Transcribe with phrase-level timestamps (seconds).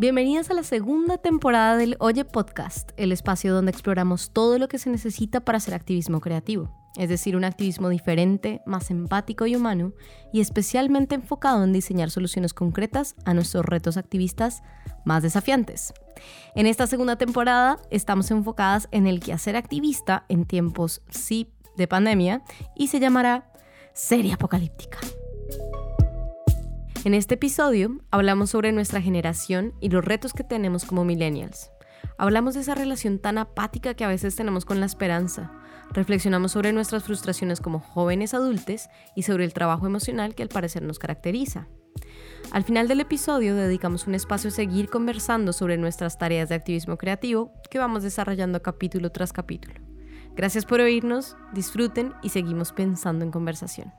[0.00, 4.78] Bienvenidas a la segunda temporada del Oye Podcast, el espacio donde exploramos todo lo que
[4.78, 9.92] se necesita para hacer activismo creativo, es decir, un activismo diferente, más empático y humano,
[10.32, 14.62] y especialmente enfocado en diseñar soluciones concretas a nuestros retos activistas
[15.04, 15.92] más desafiantes.
[16.54, 22.42] En esta segunda temporada estamos enfocadas en el quehacer activista en tiempos, sí, de pandemia,
[22.74, 23.52] y se llamará
[23.92, 24.96] Serie Apocalíptica.
[27.02, 31.70] En este episodio hablamos sobre nuestra generación y los retos que tenemos como millennials.
[32.18, 35.50] Hablamos de esa relación tan apática que a veces tenemos con la esperanza.
[35.92, 40.82] Reflexionamos sobre nuestras frustraciones como jóvenes adultos y sobre el trabajo emocional que al parecer
[40.82, 41.68] nos caracteriza.
[42.50, 46.98] Al final del episodio dedicamos un espacio a seguir conversando sobre nuestras tareas de activismo
[46.98, 49.80] creativo que vamos desarrollando capítulo tras capítulo.
[50.36, 53.90] Gracias por oírnos, disfruten y seguimos pensando en conversación.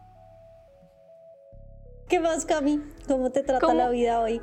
[2.11, 2.81] ¿Qué más, Cami?
[3.07, 4.41] ¿Cómo te trata la vida hoy?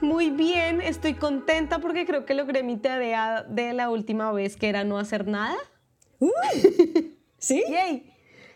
[0.00, 4.68] Muy bien, estoy contenta porque creo que logré mi tarea de la última vez, que
[4.68, 5.56] era no hacer nada.
[7.38, 7.64] ¿Sí?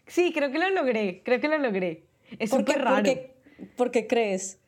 [0.06, 2.06] Sí, creo que lo logré, creo que lo logré.
[2.38, 3.10] Es súper raro.
[3.76, 4.60] ¿por qué, crees?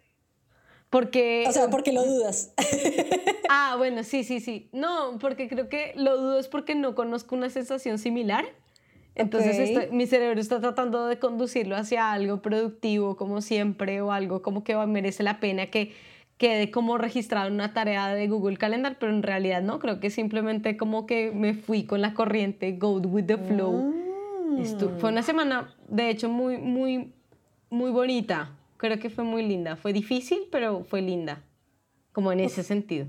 [0.90, 1.44] Porque...
[1.46, 2.52] O sea, porque lo dudas.
[3.48, 4.70] ah, bueno, sí, sí, sí.
[4.72, 8.44] No, porque creo que lo dudo es porque no conozco una sensación similar.
[9.18, 14.64] Entonces mi cerebro está tratando de conducirlo hacia algo productivo como siempre o algo como
[14.64, 15.92] que merece la pena que
[16.38, 20.08] quede como registrado en una tarea de Google Calendar, pero en realidad no, creo que
[20.08, 23.92] simplemente como que me fui con la corriente, go with the flow.
[25.00, 27.12] fue una semana, de hecho, muy, muy,
[27.70, 28.56] muy bonita.
[28.76, 29.74] Creo que fue muy linda.
[29.74, 31.42] Fue difícil, pero fue linda,
[32.12, 33.06] como en ese sentido.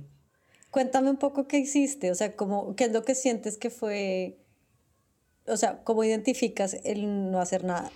[0.71, 4.39] Cuéntame un poco qué hiciste, o sea, como, qué es lo que sientes que fue
[5.49, 7.91] o sea, ¿cómo identificas el no hacer nada?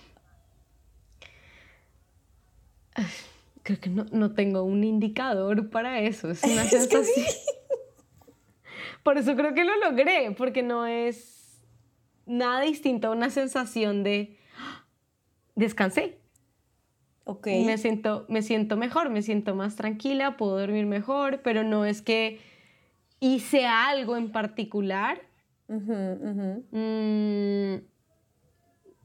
[3.62, 7.26] Creo que no, tengo un indicador para eso, es una sensación.
[9.02, 11.62] Por eso creo que lo logré, porque no es
[12.26, 14.84] nada distinto a una sensación de ¡Ah!
[15.54, 16.18] descansé.
[17.24, 17.46] Ok.
[17.46, 22.02] Me siento, me siento mejor, me siento más tranquila, puedo dormir mejor, pero no es
[22.02, 22.38] que
[23.20, 25.22] hice algo en particular
[25.68, 26.70] Mm,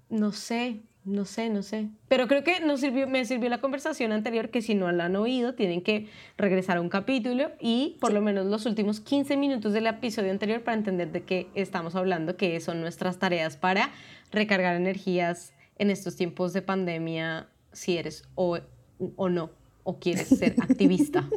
[0.09, 1.89] no sé, no sé, no sé.
[2.07, 5.15] Pero creo que nos sirvió, me sirvió la conversación anterior que si no la han
[5.15, 9.73] oído tienen que regresar a un capítulo y por lo menos los últimos 15 minutos
[9.73, 13.91] del episodio anterior para entender de qué estamos hablando, que son nuestras tareas para
[14.31, 18.59] recargar energías en estos tiempos de pandemia, si eres o,
[19.15, 19.51] o no,
[19.83, 21.27] o quieres ser activista.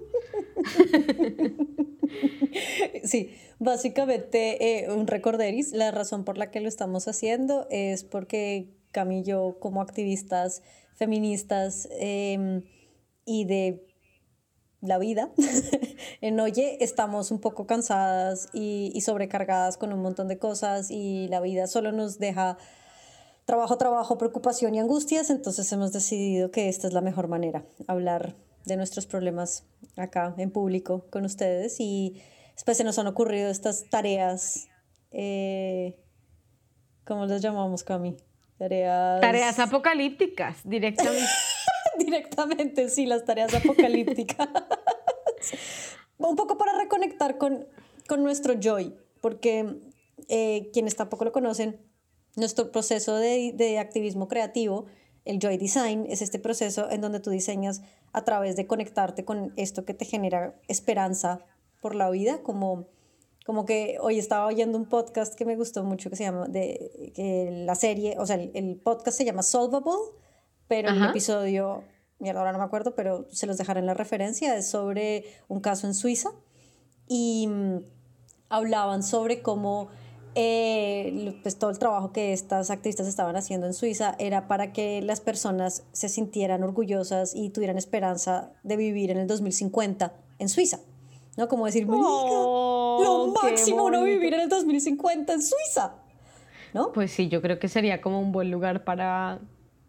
[3.05, 8.69] Sí, básicamente eh, un recorderis, la razón por la que lo estamos haciendo es porque
[8.93, 10.63] Camillo como activistas
[10.95, 12.63] feministas em,
[13.25, 13.87] y de
[14.81, 15.31] la vida
[16.21, 21.29] en Oye estamos un poco cansadas y, y, sobrecargadas con un montón de cosas y
[21.29, 22.59] la vida solo nos deja
[23.45, 28.37] trabajo, trabajo, preocupación y angustias, entonces hemos decidido que esta es la mejor manera, hablar
[28.65, 29.65] de nuestros problemas
[29.97, 32.23] acá en público con ustedes y
[32.55, 34.69] después se nos han ocurrido estas tareas,
[35.11, 35.99] eh,
[37.05, 38.17] ¿cómo las llamamos, Cami?
[38.59, 39.21] Tareas...
[39.21, 41.27] Tareas apocalípticas, directamente.
[41.99, 44.49] directamente, sí, las tareas apocalípticas.
[46.19, 47.67] Un poco para reconectar con,
[48.07, 49.81] con nuestro joy, porque
[50.29, 51.81] eh, quienes tampoco lo conocen,
[52.37, 54.87] nuestro proceso de, de activismo creativo
[55.25, 59.53] el Joy Design es este proceso en donde tú diseñas a través de conectarte con
[59.57, 61.41] esto que te genera esperanza
[61.81, 62.89] por la vida, como,
[63.47, 67.13] como que hoy estaba oyendo un podcast que me gustó mucho que se llama, de
[67.15, 69.93] que la serie, o sea, el, podcast se llama Solvable,
[70.69, 71.85] pero el episodio,
[72.19, 75.61] mierda, ahora no me acuerdo, pero se los dejaré en la referencia, es sobre un
[75.61, 76.31] caso en Suiza
[77.09, 77.79] y mm,
[78.49, 79.89] hablaban sobre cómo
[80.35, 85.03] eh, pues todo el trabajo que estas activistas estaban haciendo en Suiza era para que
[85.03, 90.81] las personas se sintieran orgullosas y tuvieran esperanza de vivir en el 2050 en Suiza.
[91.37, 91.49] ¿No?
[91.49, 95.95] Como decir, oh, lo máximo no vivir en el 2050 en Suiza.
[96.75, 96.93] ¿No?
[96.93, 99.41] Pues sí, yo creo que sería como un buen lugar para,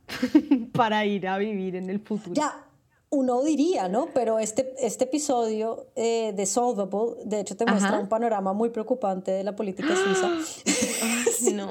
[0.73, 2.33] para ir a vivir en el futuro.
[2.33, 2.65] Ya,
[3.13, 4.07] uno diría, ¿no?
[4.11, 9.31] Pero este, este episodio eh, de Solvable, de hecho, te muestra un panorama muy preocupante
[9.31, 10.29] de la política suiza.
[11.53, 11.69] no,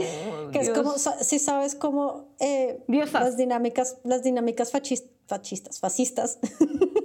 [0.53, 6.39] que es como, si sabes cómo eh, las dinámicas, las dinámicas fascistas, fascistas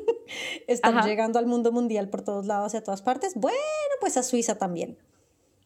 [0.68, 3.58] están llegando al mundo mundial por todos lados y a todas partes, bueno,
[4.00, 5.00] pues a Suiza también.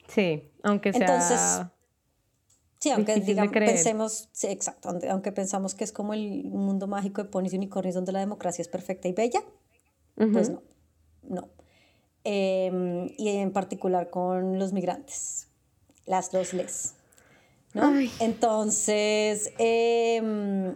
[0.08, 1.02] Sí, aunque sea...
[1.02, 1.68] Entonces,
[2.82, 7.30] Sí, aunque digamos, pensemos, sí, exacto, aunque pensamos que es como el mundo mágico de
[7.30, 9.44] ponis y unicornios donde la democracia es perfecta y bella,
[10.16, 10.64] pues no,
[11.22, 11.50] no.
[12.24, 15.48] em, y en particular con los migrantes,
[16.08, 16.96] las dos les.
[17.76, 17.94] ¿no?
[18.20, 20.76] Entonces, em,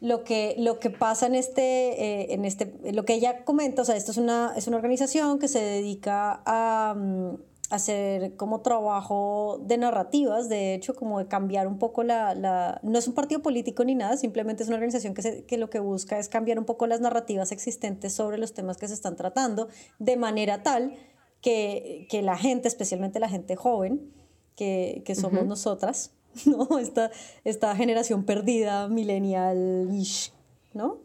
[0.00, 3.84] lo que, lo que pasa en este, eh, en este, lo que ella comenta, o
[3.84, 7.34] sea, esto es una, es una organización que se dedica a, mm,
[7.70, 12.98] hacer como trabajo de narrativas, de hecho, como de cambiar un poco la, la, no
[12.98, 15.78] es un partido político ni nada, simplemente es una organización que, se, que lo que
[15.78, 19.68] busca es cambiar un poco las narrativas existentes sobre los temas que se están tratando,
[19.98, 20.96] de manera tal
[21.42, 24.12] que, que la gente, especialmente la gente joven,
[24.56, 26.12] que, que somos nosotras,
[26.46, 26.78] ¿no?
[26.78, 27.10] Esta,
[27.44, 30.32] esta generación perdida, millennial-ish,
[30.72, 31.00] ¿no?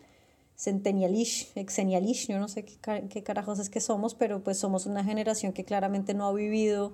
[0.56, 5.04] Centennial-ish, exennial-ish, yo no sé qué, qué carajos es que somos, pero pues somos una
[5.04, 6.94] generación que claramente no ha vivido,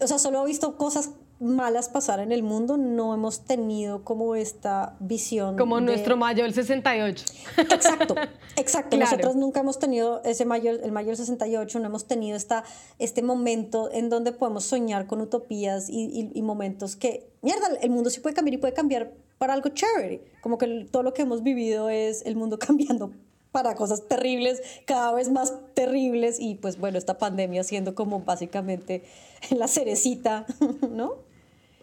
[0.00, 4.34] o sea, solo ha visto cosas malas pasar en el mundo, no hemos tenido como
[4.36, 5.56] esta visión.
[5.56, 7.24] Como nuestro mayo del 68.
[7.58, 8.14] Exacto,
[8.56, 8.96] exacto.
[8.98, 12.64] Nosotros nunca hemos tenido ese mayo, el mayo del 68, no hemos tenido esta,
[12.98, 18.08] este momento en donde podemos soñar con utopías y, y, momentos que, mierda, el mundo
[18.08, 20.22] sí puede cambiar y puede cambiar para algo chévere.
[20.40, 23.12] Como que todo lo que hemos vivido es el mundo cambiando
[23.52, 29.04] para cosas terribles, cada vez más terribles y pues bueno, esta pandemia siendo como básicamente
[29.50, 30.44] la cerecita,
[30.90, 31.14] ¿no?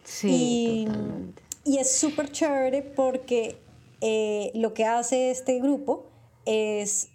[0.03, 0.85] Sí,
[1.65, 3.57] y, y es súper chévere porque
[4.01, 6.05] eh, lo que hace este grupo
[6.45, 7.09] es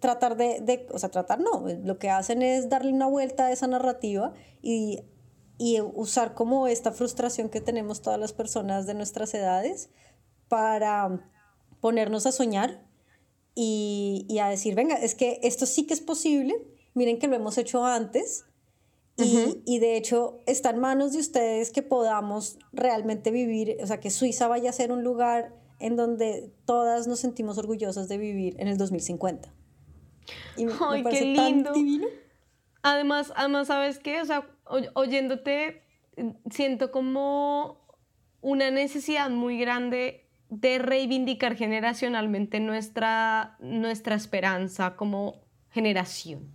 [0.00, 3.52] tratar de, de, o sea, tratar no, lo que hacen es darle una vuelta a
[3.52, 4.32] esa narrativa
[4.62, 5.00] y,
[5.62, 9.90] y usar como esta frustración que tenemos todas las personas de nuestras edades
[10.48, 11.30] para
[11.82, 12.82] ponernos a soñar
[13.54, 16.54] y, y, a decir, venga, es que esto sí que es posible,
[16.94, 18.46] miren que lo hemos hecho antes
[19.18, 24.00] y, y, de hecho está en manos de ustedes que podamos realmente vivir, o sea,
[24.00, 28.56] que Suiza vaya a ser un lugar en donde todas nos sentimos orgullosas de vivir
[28.58, 29.52] en el 2050.
[30.56, 31.74] Y ¡Ay, qué lindo!
[32.82, 34.20] Además, además, ¿sabes qué?
[34.20, 34.46] O sea,
[34.94, 35.82] oyéndote,
[36.50, 37.80] siento como
[38.40, 46.50] una necesidad muy grande de reivindicar generacionalmente nuestra, nuestra esperanza como generación,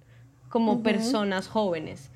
[0.49, 2.11] como personas jóvenes,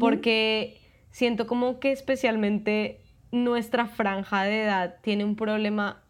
[0.00, 3.00] porque siento como que especialmente
[3.30, 6.02] nuestra franja de edad tiene un problema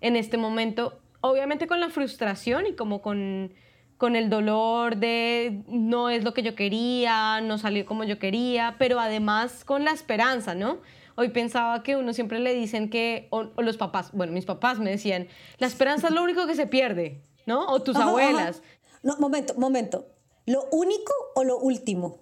[0.00, 3.54] en este momento, obviamente con la frustración y como con,
[4.02, 8.74] con el dolor de no es lo que yo quería, no salió como yo quería,
[8.76, 10.78] pero además con la esperanza, ¿no?
[11.14, 14.90] Hoy pensaba que uno siempre le dicen que, o, los papás, bueno, mis papás me
[14.90, 15.28] decían,
[15.58, 17.64] la esperanza es lo único que se pierde, ¿no?
[17.68, 18.60] O tus abuelas.
[19.04, 20.08] No, momento, momento.
[20.46, 22.18] ¿Lo único o lo último?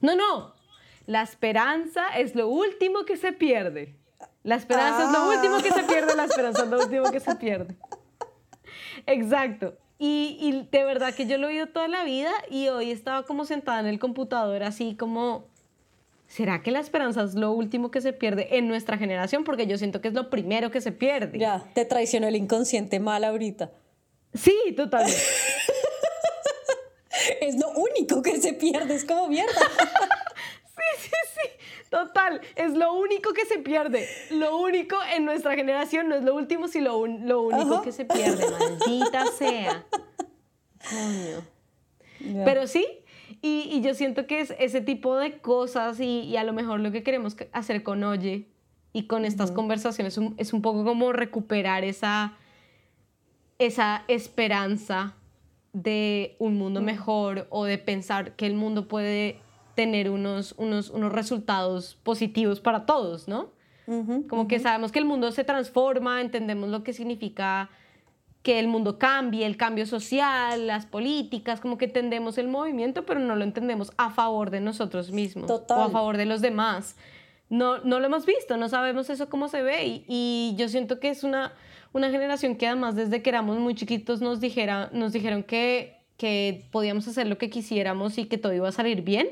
[0.00, 0.54] No, no.
[1.06, 3.96] La esperanza es lo último que se pierde.
[4.44, 7.34] La esperanza es lo último que se pierde, la esperanza es lo último que se
[7.34, 7.74] pierde.
[9.06, 9.76] Exacto.
[9.98, 13.24] Y, y, de verdad que yo lo he oído toda la vida y hoy estaba
[13.24, 15.46] como sentada en el computador así como
[16.26, 19.44] ¿será que la esperanza es lo último que se pierde en nuestra generación?
[19.44, 21.38] Porque yo siento que es lo primero que se pierde.
[21.38, 23.70] Ya, te traicionó el inconsciente mal ahorita.
[24.32, 25.16] Sí, totalmente.
[27.40, 29.52] es lo único que se pierde, es como mierda.
[31.94, 34.08] Total, es lo único que se pierde.
[34.30, 38.04] Lo único en nuestra generación no es lo último, sino lo, lo único que se
[38.04, 38.44] pierde.
[38.50, 39.86] Maldita sea.
[40.90, 42.44] Coño.
[42.44, 42.84] Pero sí,
[43.42, 47.04] y, yo siento que es ese tipo de cosas y, a lo mejor lo que
[47.04, 48.48] queremos hacer con Oye
[48.92, 52.32] y con estas conversaciones es un, poco como recuperar esa,
[53.60, 55.14] esa esperanza
[55.72, 59.43] de un mundo mejor o de pensar que el mundo puede
[59.74, 63.52] tener unos, unos, unos resultados positivos para todos, ¿no?
[64.28, 67.68] como que sabemos que el mundo se transforma, entendemos lo que significa
[68.42, 73.20] que el mundo cambie, el cambio social, las políticas, como que entendemos el movimiento, pero
[73.20, 76.96] no lo entendemos a favor de nosotros mismos o a favor de los demás.
[77.48, 81.08] No, no lo hemos visto, no sabemos eso cómo se ve y, yo siento que
[81.08, 81.52] es una,
[81.92, 86.66] una generación que además desde que éramos muy chiquitos nos, dijera, nos dijeron que, que
[86.70, 89.28] podíamos hacer lo que quisiéramos y que todo iba a salir bien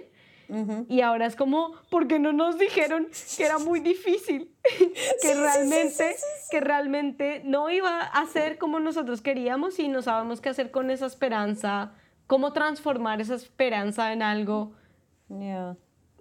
[0.88, 4.54] y ahora es como, ¿por qué no nos dijeron que era muy difícil?
[5.22, 6.16] que, realmente,
[6.50, 10.90] que realmente no iba a ser como nosotros queríamos y no sabemos qué hacer con
[10.90, 11.92] esa esperanza,
[12.26, 14.72] cómo transformar esa esperanza en algo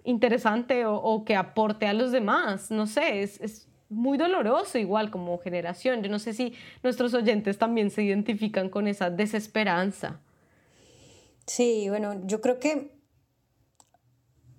[0.04, 2.70] interesante o, que aporte a los demás.
[2.70, 6.02] No sé, es, es muy doloroso igual como generación.
[6.02, 10.20] Yo no sé si nuestros oyentes también se identifican con esa desesperanza.
[11.46, 12.91] Sí, bueno, yo creo que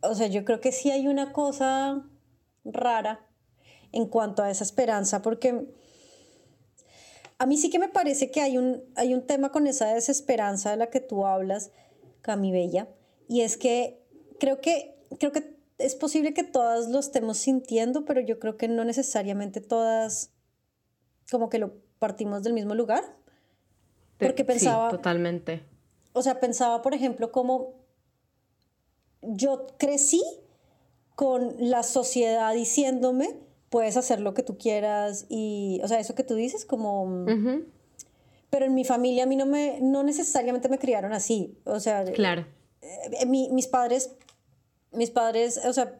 [0.04, 2.04] o sea, yo creo que sí hay una cosa
[2.64, 3.26] rara
[3.92, 5.68] en cuanto a esa esperanza, porque
[7.38, 10.72] a mí sí que me parece que hay un, hay un tema con esa desesperanza
[10.72, 11.72] de la que tú hablas,
[12.22, 12.88] Cami Bella,
[13.28, 14.02] y es que
[14.40, 18.68] creo que, creo que es posible que todas lo estemos sintiendo, pero yo creo que
[18.68, 20.32] no necesariamente todas
[21.32, 23.04] como que lo partimos del mismo lugar.
[24.18, 24.90] Porque pensaba...
[24.90, 25.64] Sí, totalmente.
[26.14, 27.83] O sea, pensaba, por ejemplo, como
[29.24, 30.22] yo crecí
[31.16, 33.38] con la sociedad diciéndome,
[33.70, 37.26] puedes hacer lo que tú quieras y, o sea, eso que tú dices como...
[38.50, 41.58] Pero en mi familia a mí no, me, no necesariamente me criaron así.
[41.64, 42.46] O sea, claro.
[42.82, 44.16] Eh, mis padres,
[44.92, 46.00] mis padres, o sea,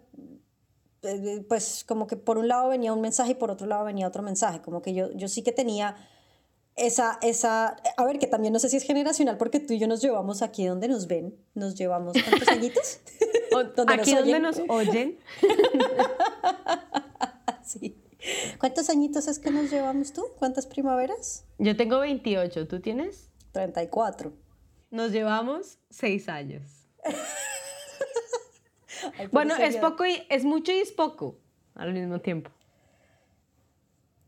[1.02, 4.08] eh, pues como que por un lado venía un mensaje y por otro lado venía
[4.08, 4.62] otro mensaje.
[4.62, 5.96] Como que yo, yo sí que tenía
[6.76, 9.88] esa, esa, a ver, que también no sé si es generacional porque tú y yo
[9.88, 13.00] nos llevamos aquí donde nos ven, nos llevamos cuántos añitos.
[13.88, 15.20] aquí donde nos oyen.
[17.64, 17.98] sí.
[18.58, 20.24] ¿Cuántos añitos es que nos llevamos tú?
[20.40, 21.46] ¿Cuántas primaveras?
[21.58, 23.30] Yo tengo 28, ¿tú tienes?
[23.52, 24.34] 34.
[24.90, 26.88] Nos llevamos 6 años.
[29.32, 31.38] bueno, es poco y es mucho y es poco
[31.76, 32.50] al mismo tiempo.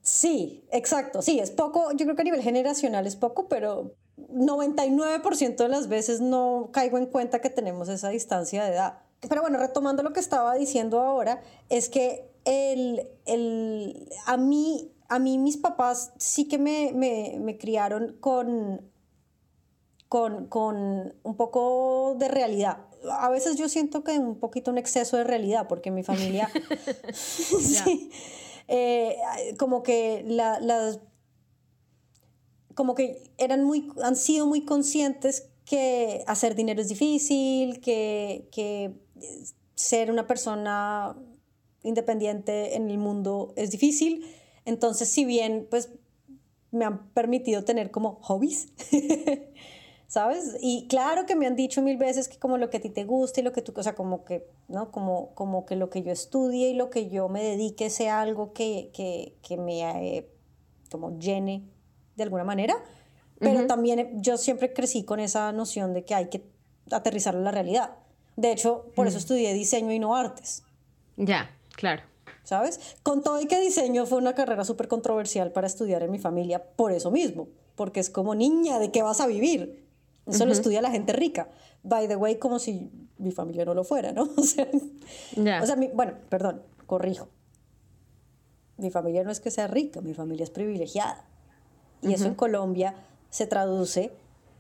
[0.06, 1.24] Sí, exacto.
[1.24, 1.92] Sí, es poco.
[1.94, 7.00] Yo creo que a nivel generacional es poco, pero 99% de las veces no caigo
[7.00, 9.00] en cuenta que tenemos esa distancia de edad.
[9.28, 15.18] Pero bueno, retomando lo que estaba diciendo ahora, es que el, el, a, mí, a
[15.18, 18.82] mí mis papás sí que me, me, me criaron con,
[20.08, 22.78] con, con un poco de realidad
[23.12, 26.50] a veces yo siento que un poquito un exceso de realidad, porque mi familia,
[27.14, 28.10] sí,
[28.68, 29.18] eh,
[29.58, 31.00] como que la, las,
[32.74, 38.94] como que eran muy, han sido muy conscientes que hacer dinero es difícil, que, que
[39.76, 41.18] ser una persona
[41.84, 44.26] independiente en el mundo es difícil.
[44.66, 45.90] Entonces, si bien, pues,
[46.72, 48.68] me han permitido tener como hobbies,
[50.08, 50.58] ¿sabes?
[50.62, 53.04] Y claro que me han dicho mil veces que como lo que a ti te
[53.04, 54.92] gusta y lo que tú, o sea, como que, ¿no?
[54.92, 58.54] Como, como que lo que yo estudie y lo que yo me dedique sea algo
[58.54, 60.30] que, que, que me eh,
[60.90, 61.64] como llene
[62.16, 62.76] de alguna manera,
[63.40, 66.46] pero también yo siempre crecí con esa noción de que hay que
[66.92, 67.98] aterrizarlo en la realidad.
[68.38, 69.20] De hecho, por eso mm.
[69.20, 70.64] estudié diseño y no artes.
[71.18, 72.04] Ya, claro.
[72.44, 72.96] ¿Sabes?
[73.04, 76.64] Con todo y que diseño fue una carrera súper controversial para estudiar en mi familia
[76.64, 79.85] por eso mismo, porque es como niña, ¿de qué vas a vivir?
[80.28, 81.50] Eso lo estudia la gente rica.
[81.84, 84.24] By the way, como si mi familia no lo fuera, ¿no?
[84.38, 84.68] O sea,
[85.62, 87.30] o sea bueno, perdón, corrijo.
[88.78, 91.26] Mi familia no es que sea rica, mi familia es privilegiada.
[92.02, 92.96] Y eso en Colombia
[93.30, 94.12] se traduce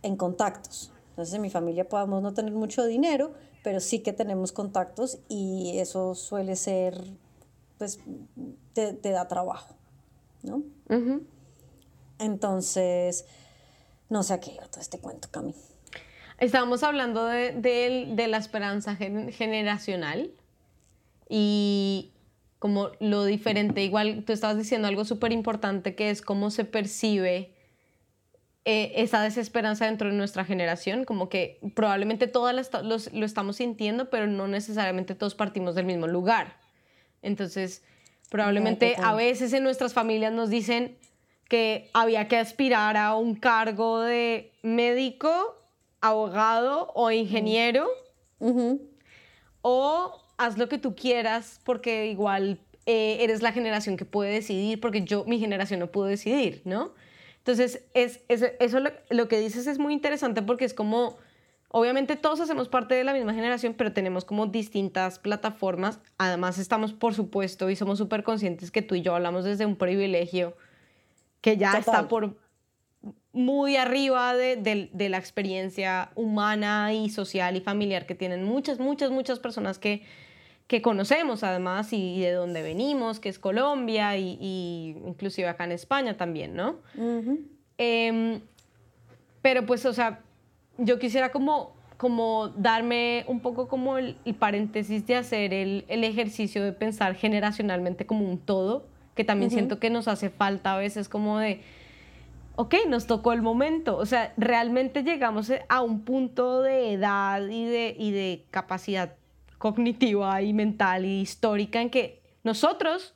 [0.03, 0.91] en contactos.
[1.09, 5.77] Entonces en mi familia podemos no tener mucho dinero, pero sí que tenemos contactos y
[5.79, 7.01] eso suele ser,
[7.77, 7.99] pues,
[8.73, 9.75] te, da trabajo,
[10.43, 10.63] ¿no?
[12.19, 13.25] Entonces,
[14.09, 15.53] no sé a qué iba todo este cuento, Cami.
[16.39, 20.31] Estábamos hablando de, la esperanza generacional
[21.29, 22.11] y
[22.59, 27.53] como lo diferente, igual tú estabas diciendo algo súper importante que es cómo se percibe
[28.65, 34.27] eh, esa desesperanza dentro de nuestra generación, como que probablemente todas lo estamos sintiendo, pero
[34.27, 36.57] no necesariamente todos partimos del mismo lugar.
[37.21, 37.83] Entonces,
[38.29, 40.97] probablemente a veces en nuestras familias nos dicen,
[41.47, 45.55] que había que aspirar a un cargo de médico,
[46.01, 47.87] abogado o ingeniero.
[49.61, 54.79] O haz lo que tú quieras porque igual eh, eres la generación que puede decidir,
[54.79, 56.93] porque yo, mi generación no pudo decidir, ¿no?
[57.37, 61.17] Entonces, es, eso lo, lo, que dices es muy interesante porque es como,
[61.69, 65.99] obviamente todos hacemos parte de la misma generación, pero tenemos como distintas plataformas.
[66.17, 69.75] Además, estamos, por supuesto, y somos súper conscientes que tú y yo hablamos desde un
[69.75, 70.55] privilegio
[71.41, 72.35] que ya está por
[73.35, 79.39] muy arriba de, la experiencia humana y social y familiar que tienen muchas, muchas, muchas
[79.39, 80.03] personas que,
[80.67, 86.15] que conocemos además y, de dónde venimos, que es Colombia y, inclusive acá en España
[86.15, 86.77] también, ¿no?
[87.77, 88.39] Em,
[89.41, 90.21] pero pues, o sea,
[90.77, 96.63] yo quisiera como, como darme un poco como el, paréntesis de hacer el, el, ejercicio
[96.63, 101.09] de pensar generacionalmente como un todo que también siento que nos hace falta a veces
[101.09, 101.61] como de,
[102.57, 107.65] ok, nos tocó el momento, o sea, realmente llegamos a un punto de edad y
[107.65, 109.15] de, y de capacidad
[109.57, 113.15] cognitiva y mental y histórica en que nosotros,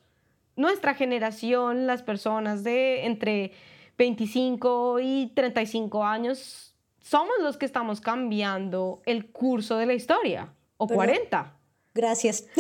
[0.56, 3.52] nuestra generación, las personas de entre
[3.98, 10.88] 25 y 35 años, somos los que estamos cambiando el curso de la historia, o
[10.88, 11.56] 40.
[11.94, 12.46] Gracias.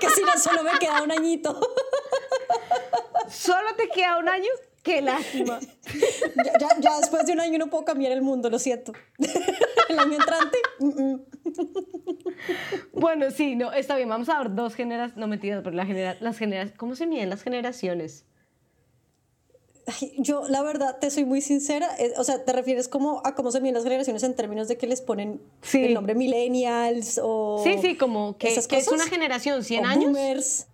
[0.00, 1.60] que si no, solo me queda un añito.
[3.32, 4.48] ¿Solo te queda un año?
[4.82, 5.60] Qué lástima.
[6.36, 8.92] ya, ya, ya, después de un año no puedo cambiar el mundo, lo siento.
[9.88, 10.58] el año entrante.
[12.92, 14.08] bueno, sí, no, está bien.
[14.08, 15.16] Vamos a ver dos generaciones.
[15.16, 16.76] No mentiras, pero la genera las generaciones.
[16.76, 18.24] ¿Cómo se miden las generaciones?
[20.18, 21.88] yo, la verdad, te soy muy sincera.
[21.98, 24.78] Eh, o sea, ¿te refieres como a cómo se miden las generaciones en términos de
[24.78, 25.40] que les ponen
[25.72, 27.62] el nombre millennials o.
[27.62, 30.66] Sí, sí, como que, que es una generación, 100 años.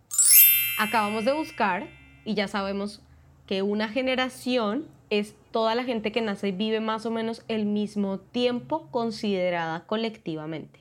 [0.79, 1.98] Acabamos de buscar
[2.29, 3.01] y ya sabemos
[3.47, 7.65] que una generación es toda la gente que nace y vive más o menos el
[7.65, 10.81] mismo tiempo considerada colectivamente.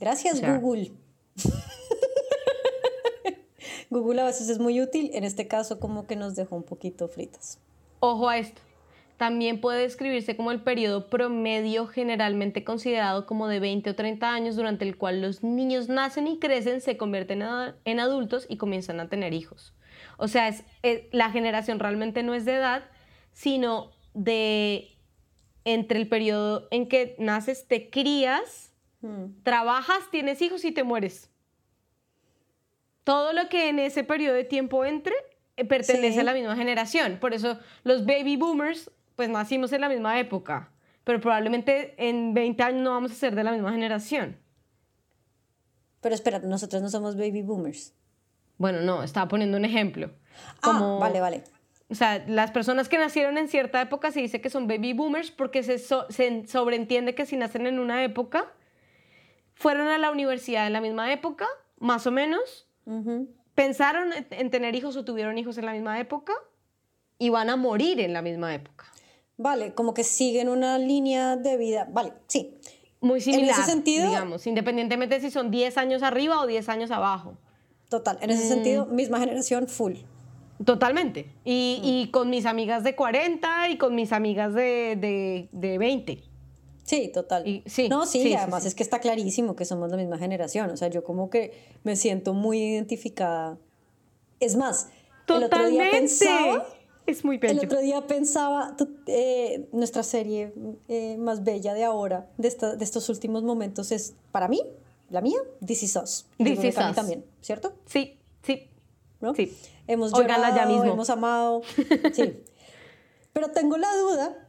[0.00, 0.90] Gracias, Google.
[3.90, 7.06] Google a veces es muy útil, en este caso como que nos dejó un poquito
[7.06, 7.60] fritas.
[8.00, 8.60] Ojo a esto.
[9.18, 14.56] También puede describirse como el periodo promedio generalmente considerado como de 20 o 30 años
[14.56, 17.44] durante el cual los niños nacen y crecen, se convierten
[17.84, 19.75] en adultos y comienzan a tener hijos.
[20.16, 20.64] O sea, es,
[21.12, 22.84] la generación realmente no es de edad,
[23.32, 24.96] sino de
[25.64, 29.42] entre el periodo en que naces, te crías, hmm.
[29.42, 31.30] trabajas, tienes hijos y te mueres.
[33.04, 35.14] Todo lo que en ese periodo de tiempo entre
[35.56, 37.18] eh, pertenece a la misma generación.
[37.20, 40.70] Por eso los baby boomers, pues nacimos en la misma época,
[41.04, 44.36] pero probablemente en 20 años no vamos a ser de la misma generación.
[46.00, 47.94] Pero espera, nosotros no somos baby boomers.
[48.58, 50.10] Bueno, no, estaba poniendo un ejemplo.
[50.38, 51.44] Ah, como, ah, vale, vale.
[51.88, 55.30] O sea, las personas que nacieron en cierta época se dice que son baby boomers
[55.30, 58.52] porque se, se sobreentiende que si nacen en una época,
[59.54, 61.46] fueron a la universidad en la misma época,
[61.78, 62.68] más o menos,
[63.54, 66.32] pensaron en tener hijos o tuvieron hijos en la misma época
[67.18, 68.84] y van a morir en la misma época.
[69.38, 71.86] Vale, como que siguen una línea de vida.
[71.90, 72.58] Vale, sí.
[73.00, 76.90] Muy similar, en ese sentido, digamos, independientemente si son 10 años arriba o 10 años
[76.90, 77.36] abajo.
[77.88, 78.48] Total, en ese mm.
[78.48, 79.94] sentido, misma generación full.
[80.64, 81.30] Totalmente.
[81.44, 81.86] Y, mm.
[81.86, 86.22] y, con mis amigas de 40 y con mis amigas de, de, de 20.
[86.84, 87.46] Sí, total.
[87.46, 90.70] Y, sí, no, sí, además es que está clarísimo que somos la misma generación.
[90.70, 91.52] O sea, yo como que
[91.84, 93.58] me siento muy identificada.
[94.40, 94.88] Es más,
[95.26, 95.56] Totalmente.
[95.56, 96.66] el otro día pensaba.
[97.06, 97.60] Es muy bello.
[97.60, 100.52] El otro día pensaba eh, nuestra serie
[100.88, 104.60] eh, más bella de ahora, de, esta, de estos últimos momentos, es para mí
[105.10, 106.26] la mía, This Is Us.
[106.38, 106.94] This Is Us.
[106.94, 107.74] también, ¿cierto?
[107.86, 108.70] Sí, sí.
[109.20, 109.34] ¿No?
[109.34, 109.56] Sí.
[109.86, 110.84] Hemos llorado, ya mismo.
[110.84, 111.62] hemos amado.
[112.12, 112.42] Sí.
[113.32, 114.48] Pero tengo la duda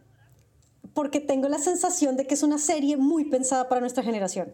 [0.93, 4.53] porque tengo la sensación de que es una serie muy pensada para nuestra generación.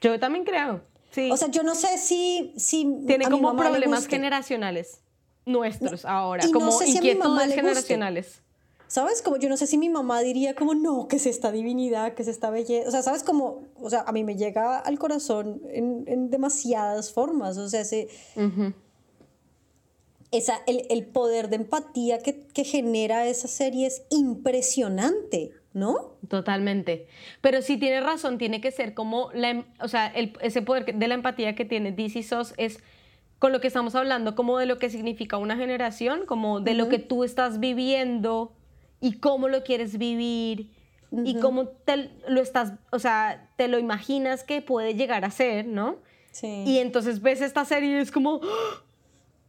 [0.00, 0.82] Yo también creo.
[1.10, 1.30] Sí.
[1.30, 2.54] O sea, yo no sé si...
[2.56, 5.00] si Tiene como problemas generacionales
[5.46, 8.42] nuestros ahora, como inquietudes generacionales.
[8.86, 9.22] ¿Sabes?
[9.22, 12.22] Como yo no sé si mi mamá diría como, no, que es esta divinidad, que
[12.22, 12.88] es esta belleza.
[12.88, 13.22] O sea, ¿sabes?
[13.22, 17.56] Como, o sea, a mí me llega al corazón en, en demasiadas formas.
[17.56, 18.08] O sea, ese,
[20.30, 25.52] esa, el, el, poder de empatía que, que genera esa serie es impresionante.
[25.74, 26.12] ¿no?
[26.28, 27.08] Totalmente.
[27.40, 30.94] Pero sí tiene razón, tiene que ser como, la, em, o sea, el, ese poder
[30.94, 32.78] de la empatía que tiene DC SOS es
[33.40, 36.88] con lo que estamos hablando, como de lo que significa una generación, como de lo
[36.88, 38.52] que tú estás viviendo
[39.04, 40.70] y cómo lo quieres vivir
[41.12, 45.66] y cómo te lo estás, o sea, te lo imaginas que puede llegar a ser,
[45.66, 45.98] ¿no?
[46.30, 46.64] Sí.
[46.66, 48.82] Y entonces ves esta serie y es como, ¡Ah!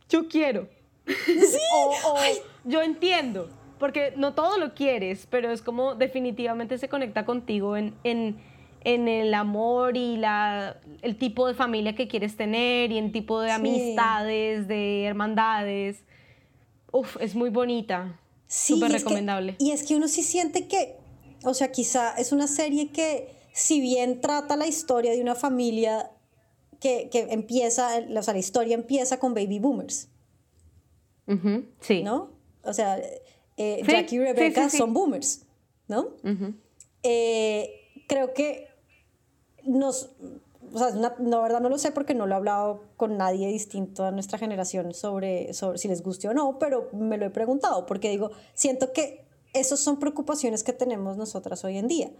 [0.09, 0.67] yo quiero.
[1.07, 1.57] Sí.
[1.71, 2.17] o,
[2.65, 7.93] yo entiendo, porque no todo lo quieres, pero es como definitivamente se conecta contigo en,
[8.03, 8.35] en,
[8.81, 13.39] en el amor y la, el tipo de familia que quieres tener y el tipo
[13.39, 16.03] de amistades, de hermandades.
[16.91, 18.19] Uf, es muy bonita.
[18.55, 19.55] Sí, Súper recomendable.
[19.59, 20.95] y es que uno sí siente que,
[21.43, 26.09] o sea, quizá es una serie que, si bien trata la historia de una familia
[26.79, 30.07] que, que empieza, o sea, la historia empieza con baby boomers.
[31.81, 32.01] sí.
[32.01, 32.31] ¿No?
[32.63, 32.97] O sea,
[33.57, 35.41] eh, Jackie y Rebecca son boomers,
[35.89, 36.11] ¿no?
[37.03, 37.69] Eh,
[38.07, 38.69] creo que
[39.65, 40.11] nos,
[40.75, 44.03] o sea, la verdad no lo sé porque no lo he hablado con nadie distinto
[44.03, 47.85] a nuestra generación sobre, sobre si les guste o no, pero me lo he preguntado
[47.85, 52.11] porque digo, siento que esas son preocupaciones que tenemos nosotras hoy en día,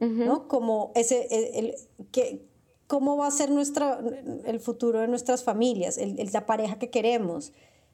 [0.00, 0.48] ¿no?
[0.48, 1.76] Como ese, el,
[2.10, 2.44] que,
[2.88, 4.00] cómo va a ser nuestra,
[4.46, 7.52] el futuro de nuestras familias, el, la pareja que queremos.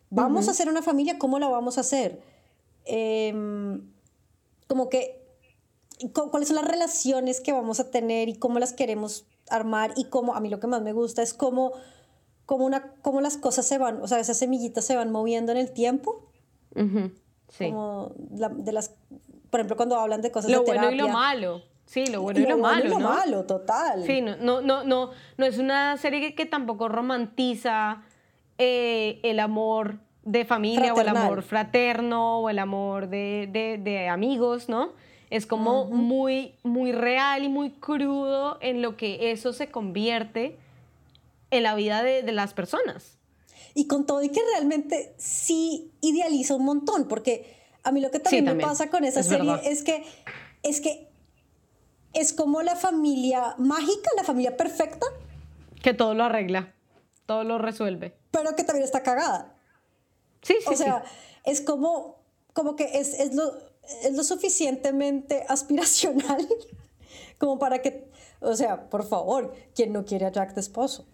[0.09, 1.19] ¿Vamos a hacer una familia?
[1.19, 2.23] ¿Cómo la vamos a hacer?
[2.87, 3.93] Em,
[4.69, 5.23] como que,
[6.31, 10.35] ¿cuáles son las relaciones que vamos a tener y cómo las queremos armar y cómo,
[10.35, 11.73] a mí lo que más me gusta es cómo,
[12.45, 15.59] cómo, una, cómo las cosas se van, o sea, esas semillitas se van moviendo en
[15.59, 16.31] el tiempo.
[17.49, 17.71] sí.
[17.71, 18.95] Como de las,
[19.51, 20.91] por ejemplo, cuando hablan de cosas lo de terapia.
[20.91, 21.63] Lo bueno y lo malo.
[21.87, 22.85] Sí, lo bueno y, lo, malo.
[22.85, 24.05] Y lo malo, total.
[24.05, 28.03] Sí, no, no, no, no, es una serie que, tampoco romantiza
[28.59, 34.69] eh, el amor de familia o el amor fraterno o el amor de, de, amigos,
[34.69, 34.93] ¿no?
[35.31, 40.57] Es como muy, muy real y muy crudo en lo que eso se convierte
[41.51, 43.19] en la vida de, de las personas.
[43.75, 48.19] Y con todo y que realmente sí idealiza un montón, porque a mí lo que
[48.19, 50.05] también, me pasa con esa serie es que,
[50.65, 51.09] es que
[52.15, 55.07] es como la familia mágica, la familia perfecta.
[55.83, 56.75] Que todo lo arregla,
[57.27, 58.17] todo lo resuelve.
[58.33, 59.55] Pero que también está cagada.
[60.43, 60.73] Sí, sí.
[60.73, 61.05] O sea,
[61.45, 63.55] es como, como que es, es, lo,
[64.03, 66.47] es lo suficientemente aspiracional
[67.39, 68.09] como para que,
[68.41, 71.07] o sea, por favor, ¿quién no quiere a Jack de esposo?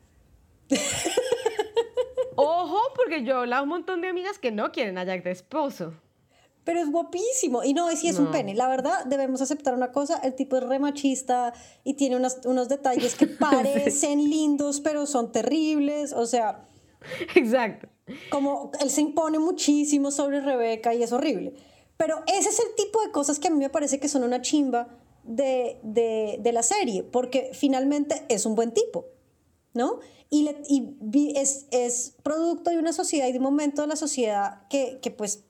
[2.36, 5.94] Ojo, porque yo he un montón de amigas que no quieren a Jack de esposo.
[6.64, 7.64] Pero es guapísimo.
[7.64, 8.54] Y no, sí es un pene.
[8.54, 10.18] La verdad, debemos aceptar una cosa.
[10.18, 16.12] El tipo es re machista y tiene unos detalles que parecen lindos, pero son terribles.
[16.12, 16.68] O sea...
[17.34, 17.88] Exacto.
[18.30, 21.54] Como él se impone muchísimo sobre Rebeca y es horrible.
[22.02, 24.42] Pero ese es el tipo de cosas que a mí me parece que son una
[24.42, 24.88] chimba
[25.22, 29.06] de, de, de la serie, porque finalmente es un buen tipo,
[29.72, 30.00] ¿no?
[30.28, 34.66] Y, y es, es, producto de una sociedad y de un momento de la sociedad
[34.68, 35.44] que, que pues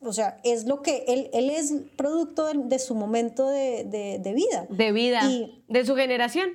[0.00, 3.82] o sea, es lo que él, él es producto de, su momento de,
[4.22, 4.68] de, vida.
[4.70, 5.28] De vida.
[5.28, 6.50] Y, de su generación.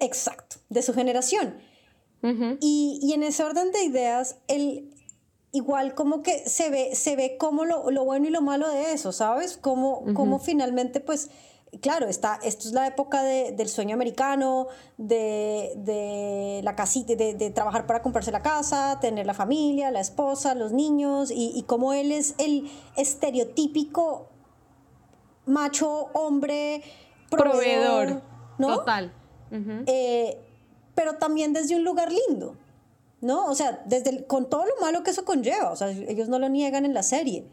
[0.00, 1.54] exacto, de su generación.
[2.24, 4.90] y, y, en ese orden de ideas, él
[5.52, 8.92] igual como que se ve, se ve como lo, lo bueno y lo malo de
[8.92, 9.56] eso, ¿sabes?
[9.56, 11.30] Como, como finalmente pues
[11.78, 18.02] claro, está, esto es la época del sueño americano, de, la casita, de, trabajar para
[18.02, 22.70] comprarse la casa, tener la familia, la esposa, los niños, y, como él es el
[22.96, 24.28] estereotípico
[25.46, 26.82] macho, hombre,
[27.30, 28.22] proveedor,
[28.58, 28.78] ¿no?
[28.78, 29.12] Total.
[29.86, 30.38] Eh,
[30.94, 32.56] pero también desde un lugar lindo,
[33.20, 33.46] ¿no?
[33.46, 36.48] O sea, desde con todo lo malo que eso conlleva, o sea, ellos no lo
[36.48, 37.46] niegan en la serie,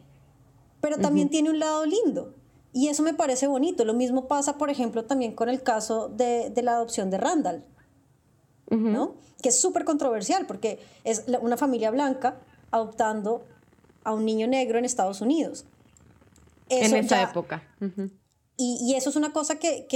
[0.82, 2.36] pero también tiene un lado lindo.
[2.74, 3.86] Y eso me parece bonito.
[3.86, 7.66] Lo mismo pasa, por ejemplo, también con el caso de, la adopción de Randall,
[8.70, 9.16] ¿no?
[9.42, 12.40] Que es súper controversial porque es una familia blanca
[12.72, 13.44] adoptando
[14.04, 15.66] a un niño negro en Estados Unidos.
[16.70, 17.64] en esa época.
[18.58, 19.88] y, eso es una cosa que,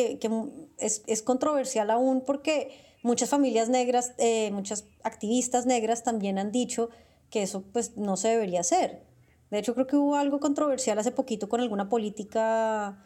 [0.77, 6.89] es, controversial aún porque muchas familias negras, eh, muchas activistas negras también han dicho
[7.29, 9.03] que eso pues no se debería hacer.
[9.49, 13.03] De hecho, creo que hubo algo controversial hace poquito con alguna política.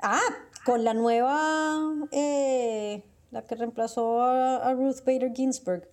[0.00, 0.20] Ah,
[0.64, 1.80] con la nueva.
[2.12, 5.88] Eh, la que reemplazó a, Ruth Bader Ginsburg.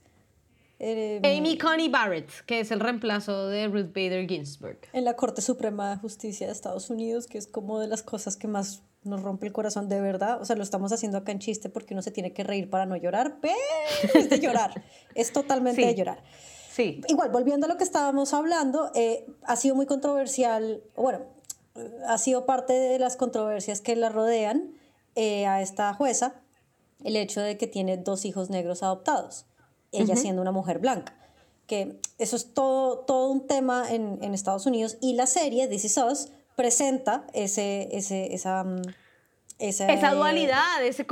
[0.80, 4.80] Eh, Amy Coney Barrett, que es el reemplazo de Ruth Bader Ginsburg.
[4.92, 8.36] En la Corte Suprema de Justicia de Estados Unidos, que es como de las cosas
[8.36, 10.42] que más nos rompe el corazón de verdad.
[10.42, 12.86] O sea, lo estamos haciendo acá en chiste porque uno se tiene que reír para
[12.86, 13.56] no llorar, pero
[14.14, 14.84] es de llorar.
[15.16, 16.24] es totalmente de llorar.
[16.72, 17.02] Sí.
[17.08, 21.20] Igual, volviendo a lo que estábamos hablando, eh, ha sido muy controversial, bueno,
[22.08, 24.74] ha sido parte de las controversias que la rodean
[25.16, 26.42] eh, a esta jueza,
[27.04, 29.46] el hecho de que tiene dos hijos negros adoptados,
[29.92, 31.16] ella siendo una mujer blanca.
[31.68, 35.86] Que eso es todo, todo un tema en, en Estados Unidos y la serie This
[35.86, 38.82] Is Us presenta ese, ese, esa, mm,
[39.60, 41.06] esa, dualidad, ese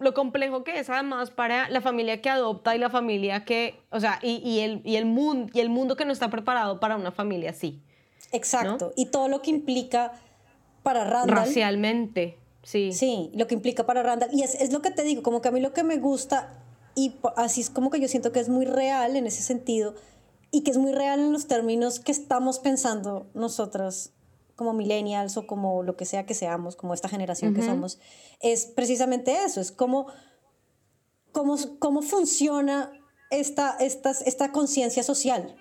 [0.00, 4.00] lo, complejo que es además para la familia que adopta y la familia que, o
[4.00, 7.12] sea, y, el, y, el, mundo, y el mundo que no está preparado para una
[7.12, 7.82] familia así.
[8.32, 10.12] Exacto, y todo lo que implica
[10.82, 11.36] para Randall.
[11.36, 12.92] Racialmente, sí.
[12.92, 14.30] Sí, lo que implica para Randall.
[14.32, 16.58] Y es, es lo que te digo, como que a mí lo que me gusta,
[16.94, 19.94] y así es como que yo siento que es muy real en ese sentido,
[20.50, 24.12] y que es muy real en los términos que estamos pensando nosotras
[24.56, 28.00] como millennials o como lo que sea que seamos, como esta generación que somos,
[28.40, 30.06] es precisamente eso, es como
[31.30, 32.90] cómo, cómo funciona
[33.30, 35.54] esta, esta, esta conciencia social,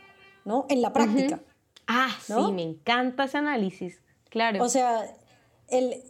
[0.45, 0.65] ¿no?
[0.69, 1.41] En la práctica.
[1.87, 4.63] Ah, sí, me encanta ese análisis, claro.
[4.63, 5.13] O sea,
[5.67, 6.01] el,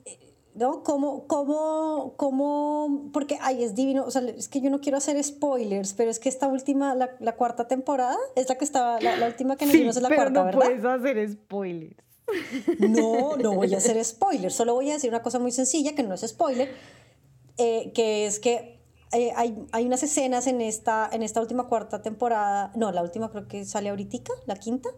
[0.54, 0.84] ¿no?
[0.84, 5.22] Como, como, como, porque, ay, es divino, o sea, es que yo no quiero hacer
[5.22, 9.28] spoilers, pero es que esta última, la, la cuarta temporada, es la que estaba, la,
[9.28, 11.98] última que nos vimos es la cuarta, no puedes hacer spoilers.
[12.80, 16.04] No, no voy a hacer spoiler, solo voy a decir una cosa muy sencilla que
[16.04, 16.74] no es spoiler,
[17.58, 18.80] eh, que es que
[19.12, 23.32] eh, hay, hay, unas escenas en esta, en esta última cuarta temporada, no, la última
[23.32, 24.90] creo que sale ahorita, la quinta,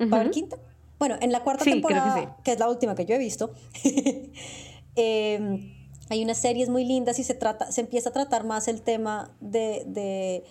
[0.00, 0.58] ¿va a haber quinta?
[0.98, 3.52] Bueno, en la cuarta temporada, que, es la última que yo he visto,
[4.96, 5.74] em,
[6.10, 9.34] hay unas series muy lindas y se, trata, se empieza a tratar más el tema
[9.40, 10.44] de, de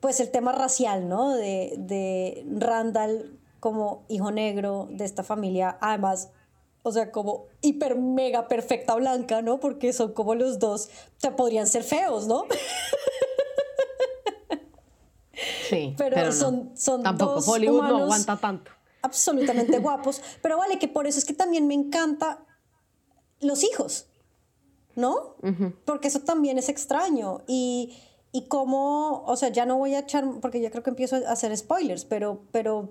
[0.00, 1.30] pues el tema racial, ¿no?
[1.30, 6.30] De, de Randall como hijo negro de esta familia, además,
[6.82, 9.60] o sea, como hiper mega perfecta blanca, ¿no?
[9.60, 12.46] Porque son como los dos, sea, podrían ser feos, ¿no?
[15.68, 18.70] Sí, pero, son, son Tampoco dos Hollywood humanos no aguanta tanto.
[19.00, 20.20] absolutamente guapos.
[20.42, 22.44] Pero vale, que por eso es que también me encanta
[23.40, 24.06] los hijos,
[24.94, 25.36] ¿no?
[25.84, 27.40] Porque eso también es extraño.
[27.46, 27.96] Y,
[28.32, 31.32] y cómo, o sea, ya no voy a echar, porque ya creo que empiezo a
[31.32, 32.90] hacer spoilers, pero, pero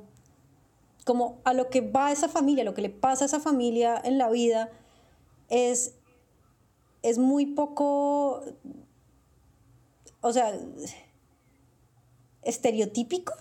[1.06, 4.18] como a lo que va esa familia, lo que le pasa a esa familia en
[4.18, 4.70] la vida,
[5.50, 5.96] es,
[7.02, 8.44] es muy poco,
[10.22, 10.54] o sea,
[12.44, 13.34] estereotípico.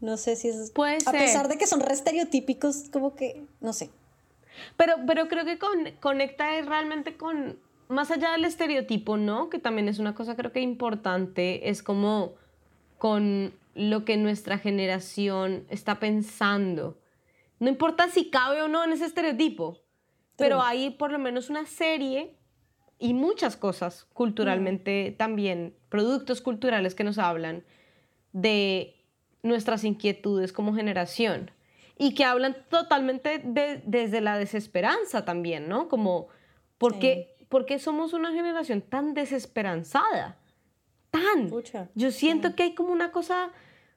[0.00, 0.70] No sé si es...
[0.70, 3.90] Puede A pesar de que son re estereotípicos, como que, no sé.
[4.76, 9.50] Pero, pero creo que con, conecta realmente con, más allá del estereotipo, ¿no?
[9.50, 12.32] Que también es una cosa creo que importante, es como
[12.98, 17.00] con lo que nuestra generación está pensando.
[17.58, 19.80] No importa si cabe o no en ese estereotipo,
[20.36, 22.36] pero hay por lo menos una serie
[22.98, 27.64] y muchas cosas culturalmente también, productos culturales que nos hablan
[28.32, 29.04] de
[29.42, 31.50] nuestras inquietudes como generación
[31.98, 35.88] y que hablan totalmente desde la desesperanza también, ¿no?
[35.88, 36.28] Como,
[36.78, 37.36] ¿por qué,
[37.78, 40.38] somos una generación tan desesperanzada?
[41.14, 41.48] Tan.
[41.94, 43.52] Yo siento que hay como una cosa,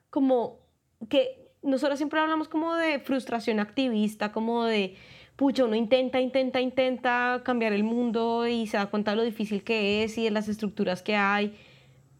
[0.08, 0.60] como
[1.08, 4.94] que nosotros siempre hablamos como de frustración activista, como de,
[5.34, 9.64] pucha, uno intenta, intenta, intenta cambiar el mundo y se da cuenta de lo difícil
[9.64, 11.56] que es y de las estructuras que hay,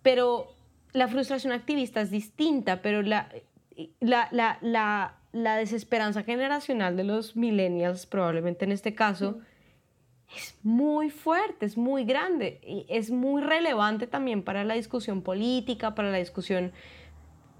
[0.02, 0.56] pero
[0.92, 3.28] la frustración activista es distinta, pero la,
[4.00, 4.58] la,
[5.32, 9.38] la, desesperanza generacional de los millennials, probablemente en este caso,
[10.36, 15.94] es muy fuerte, es muy grande y es muy relevante también para la discusión política,
[15.94, 16.72] para la discusión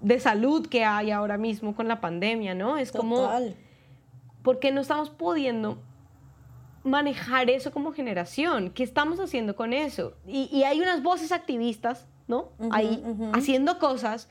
[0.01, 2.77] de salud que hay ahora mismo con la pandemia, ¿no?
[2.77, 3.29] Es como,
[4.43, 5.77] ¿por qué no estamos pudiendo
[6.83, 8.69] manejar eso como generación?
[8.69, 10.15] ¿Qué estamos haciendo con eso?
[10.25, 12.51] Y, y hay unas voces activistas ¿no?
[12.71, 13.03] Ahí
[13.33, 14.29] haciendo cosas,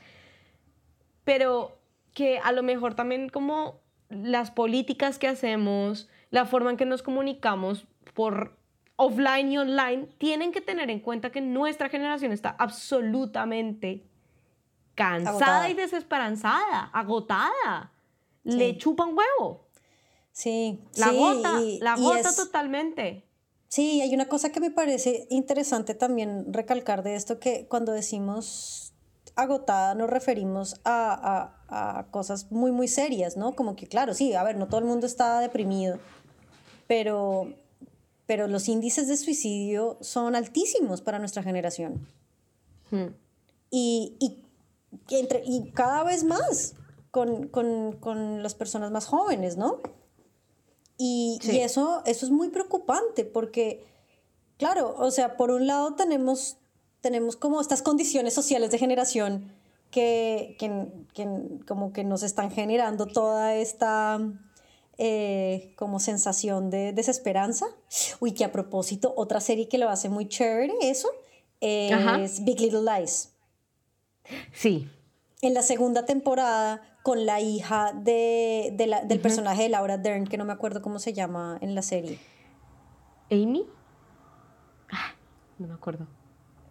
[1.25, 1.77] pero
[2.13, 7.03] que a lo mejor también como las políticas que hacemos, la forma en que nos
[7.03, 7.85] comunicamos
[8.19, 8.57] por
[8.97, 14.09] offline y online, tienen que tener en cuenta que nuestra generación está absolutamente
[14.93, 17.93] cansada y desesperanzada, agotada.
[18.43, 19.69] Le chupan huevo.
[20.33, 23.25] Sí, la gota, la gota totalmente.
[23.69, 28.91] Sí, hay una cosa que me parece interesante también recalcar de esto, que cuando decimos
[29.35, 33.55] agotada nos referimos a, a, cosas muy, muy serias, ¿no?
[33.55, 35.99] Como que, claro, sí, a ver, no todo el mundo está deprimido,
[36.85, 37.53] pero,
[38.29, 42.07] pero los índices de suicidio son altísimos para nuestra generación.
[42.91, 43.07] Hmm.
[43.71, 44.45] Y, y,
[45.09, 46.75] entre, y cada vez más
[47.09, 49.81] con, con, con las personas más jóvenes, ¿no?
[50.95, 53.83] Y, eso, eso es muy preocupante porque,
[54.57, 56.57] claro, o sea, por un lado tenemos,
[57.01, 59.51] tenemos como estas condiciones sociales de generación
[59.89, 60.55] que,
[61.67, 64.19] como que nos están generando toda esta
[65.01, 67.65] eh, como sensación de desesperanza.
[68.19, 71.07] Uy, que a propósito, otra serie que lo hace muy chévere, eso,
[71.61, 73.33] es Big Little Lies.
[74.51, 74.89] Sí.
[75.41, 80.43] En la segunda temporada con la hija de, del personaje de Laura Dern, que no
[80.43, 82.19] me acuerdo cómo se llama en la serie.
[83.31, 83.65] ¿Amy?
[84.91, 85.15] Ah,
[85.59, 86.07] no me acuerdo.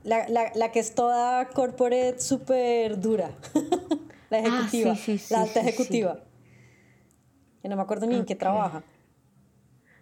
[0.04, 3.30] La, que es toda corporate súper dura.
[4.28, 4.94] la ah, ejecutiva.
[5.30, 6.27] la alta ejecutiva.
[7.68, 8.82] Que no me acuerdo ni en qué trabaja.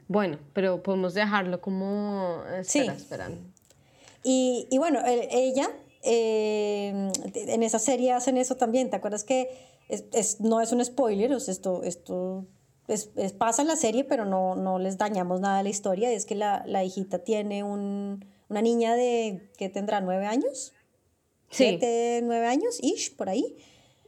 [0.07, 2.45] Bueno, pero podemos dejarlo como...
[2.61, 3.41] Espera, sí.
[4.23, 5.69] Y, y bueno, ella,
[6.05, 8.89] eh, en esa serie hacen eso también.
[8.89, 9.49] ¿Te acuerdas que
[9.89, 12.47] es, no es un spoiler, esto, esto
[12.87, 16.13] es, pasa en la serie, pero no, no les dañamos nada a la historia.
[16.13, 20.73] Es que la, la hijita tiene un, una niña de que tendrá nueve años,
[21.51, 23.57] siete, nueve años, ish, por ahí.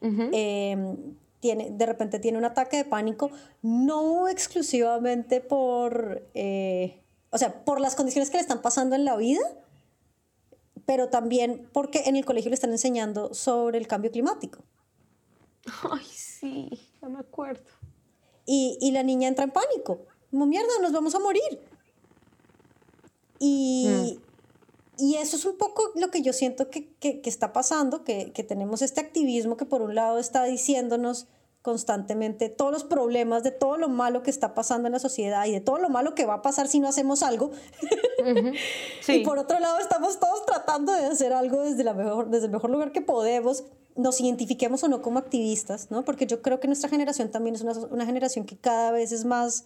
[0.01, 3.31] Em, tiene, de repente tiene un ataque de pánico,
[3.63, 9.17] no exclusivamente por, eh, o sea, por las condiciones que le están pasando en la
[9.17, 9.43] vida,
[10.87, 14.61] pero también porque en el colegio le están enseñando sobre el cambio climático.
[15.91, 16.71] Ay, sí,
[17.03, 17.71] no me acuerdo.
[18.47, 20.07] Y, y la niña entra en pánico.
[20.31, 21.61] Como mierda, nos vamos a morir.
[23.39, 24.28] Y, mm.
[24.99, 28.33] Y eso es un poco lo que yo siento que, que, que está pasando, que,
[28.33, 31.29] que, tenemos este activismo que por un lado está diciéndonos
[31.63, 35.53] constantemente todos los problemas de todo lo malo que está pasando en la sociedad y
[35.53, 37.51] de todo lo malo que va a pasar si no hacemos algo.
[39.03, 39.13] sí.
[39.13, 42.53] Y por otro lado estamos todos tratando de hacer algo desde, la mejor, desde el
[42.53, 43.65] mejor lugar que podemos
[43.97, 46.05] nos identifiquemos o no como activistas, ¿no?
[46.05, 49.25] Porque yo creo que nuestra generación también es una, una generación que cada vez es
[49.25, 49.65] más...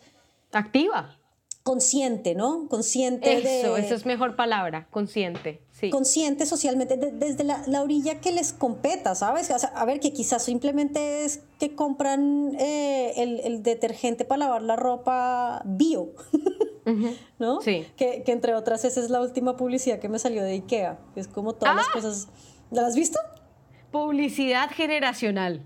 [0.52, 1.18] Activa.
[1.62, 2.66] Consciente, ¿no?
[2.68, 3.82] Consciente eso, de...
[3.82, 5.90] Eso es mejor palabra, consciente, sí.
[5.90, 9.50] Consciente socialmente, desde la, la, orilla que les competa, ¿sabes?
[9.50, 14.40] O sea, a ver, que quizás simplemente es que compran eh, el, el, detergente para
[14.40, 16.12] lavar la ropa bio,
[17.38, 17.60] ¿no?
[17.60, 17.86] Sí.
[17.96, 21.28] Que, que, entre otras, esa es la última publicidad que me salió de Ikea, es
[21.28, 21.92] como todas las ¡Ah!
[21.92, 22.28] cosas...
[22.70, 23.20] ¿La has visto?
[23.90, 25.62] Publicidad generacional.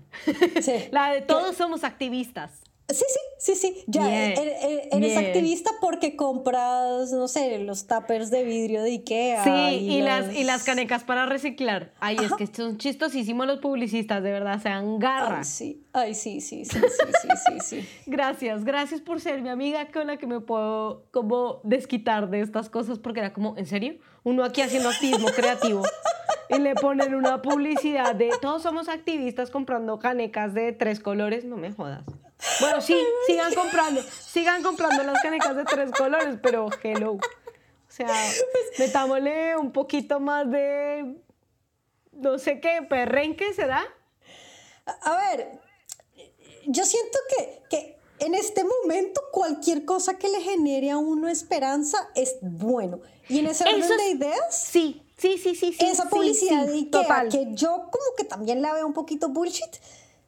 [0.61, 0.73] Sí.
[0.91, 2.51] la de todos somos activistas.
[2.89, 3.19] Sí, sí,
[3.55, 3.83] sí, sí.
[3.87, 5.17] Ya Bien, eres, eres bien.
[5.25, 9.43] activista porque compras, no sé, los tuppers de vidrio de Ikea.
[9.43, 9.49] Sí,
[9.89, 11.93] y, las, los- y las canecas para reciclar.
[11.99, 15.39] Ay, es que son chistosísimos los publicistas, de verdad, se dan garra.
[15.39, 17.89] Ay, sí, ay, sí, sí, sí, sí, sí, sí, sí.
[18.05, 22.69] Gracias, gracias por ser mi amiga con la que me puedo como desquitar de estas
[22.69, 23.95] cosas, porque era como, ¿en serio?
[24.23, 25.83] Uno aquí haciendo activismo creativo
[26.49, 31.57] y le ponen una publicidad de todos somos activistas comprando canecas de tres colores, no
[31.57, 32.03] me jodas.
[32.59, 37.13] Bueno, sí, sigan comprando, sigan comprando las canecas de tres colores, pero hello.
[37.13, 37.19] O
[37.89, 38.07] sea,
[38.77, 41.15] metámosle un poquito más de,
[42.11, 43.83] no sé qué, perrenque se da.
[44.85, 45.59] A ver,
[46.67, 52.09] yo siento que, que en este momento cualquier cosa que le genere a uno esperanza
[52.15, 52.99] es bueno.
[53.29, 56.65] Y en ese orden Eso es- de ideas, Sí, sí, sí, sí, esa sí, publicidad
[56.65, 59.75] sí, de Ikea, que yo como que también la veo un poquito bullshit,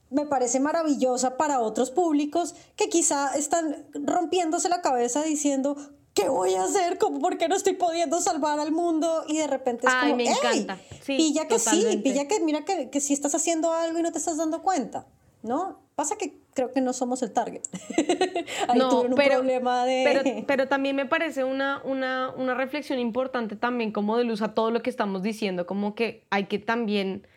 [0.10, 5.78] me parece maravillosa para otros públicos que quizá están rompiéndose la cabeza diciendo,
[6.14, 6.98] ¿qué voy a hacer?
[6.98, 9.24] ¿Cómo, ¿Por qué no estoy pudiendo salvar al mundo?
[9.28, 10.80] Y de repente es Ay, como, me "Ey, encanta.
[11.02, 12.04] Sí, pilla que sí, totalmente.
[12.10, 15.06] pilla que mira que, que sí estás haciendo algo y no te estás dando cuenta,
[15.44, 15.80] ¿no?
[15.96, 17.62] Pasa que creo que no somos el target.
[18.68, 20.04] Ahí tuvieron un problema de...
[20.06, 24.54] pero, pero también me parece una, una, una reflexión importante también como de luz a
[24.54, 27.28] todo lo que estamos diciendo, como que hay que también,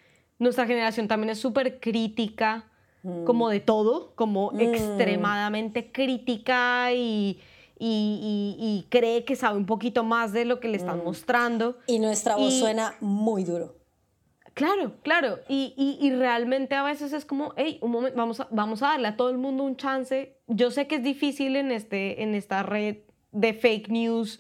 [0.43, 2.65] nuestra generación también es súper crítica,
[3.05, 3.25] Mm.
[3.25, 7.41] como de todo, como extremadamente crítica y,
[7.79, 11.05] y, y- y cree que sabe un poquito más de lo que le están Mm.
[11.05, 11.77] mostrando.
[11.89, 13.75] Y nuestra voz suena muy duro.
[14.55, 15.39] Claro, claro.
[15.49, 18.89] Y, y- y realmente a veces es como, hey, un momento, vamos a, vamos a
[18.89, 20.37] darle a todo el mundo un chance.
[20.47, 22.99] Yo sé que es difícil en, este, en esta red
[23.33, 24.39] de fake news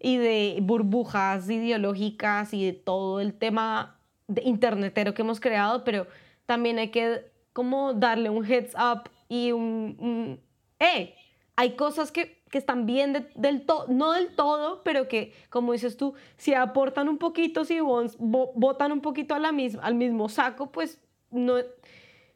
[0.00, 4.00] y de burbujas ideológicas y de todo el tema
[4.42, 6.06] internetero que hemos creado, pero
[6.46, 10.40] también hay que como darle un heads up y un,
[10.78, 11.14] hey,
[11.56, 15.72] hay cosas que, que están bien de- del todo, no del todo, pero que, como
[15.72, 20.72] dices tú, si aportan un poquito, si botan un poquito a la al mismo saco,
[20.72, 21.54] pues no,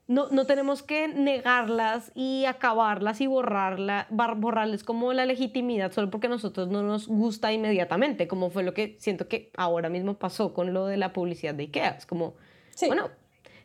[0.08, 6.28] no, no tenemos que negarlas y acabarlas y borrarla, borrarles como la legitimidad solo porque
[6.28, 10.54] a nosotros no nos gusta inmediatamente, como fue lo que siento que ahora mismo pasó
[10.54, 11.96] con lo de la publicidad de IKEA.
[11.98, 12.34] Es como,
[12.70, 12.86] Sí.
[12.86, 13.08] bueno,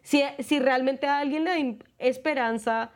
[0.01, 2.91] si, si realmente a alguien le da esperanza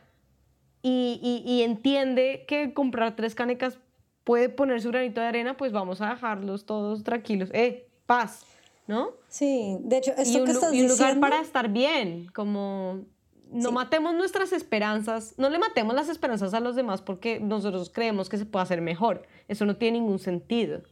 [0.82, 3.78] y, y- y entiende que comprar tres canecas
[4.24, 7.48] puede poner su granito de arena, pues vamos a dejarlos todos tranquilos.
[7.52, 8.44] Eh, paz,
[8.88, 9.10] ¿no?
[9.28, 11.20] Sí, de hecho, Y esto un, que estás y un lugar diciendo...
[11.20, 13.04] para estar bien, como
[13.50, 13.74] no Sí.
[13.74, 18.38] matemos nuestras esperanzas, no le matemos las esperanzas a los demás porque nosotros creemos que
[18.38, 19.22] se puede hacer mejor.
[19.48, 20.82] Eso no tiene ningún sentido.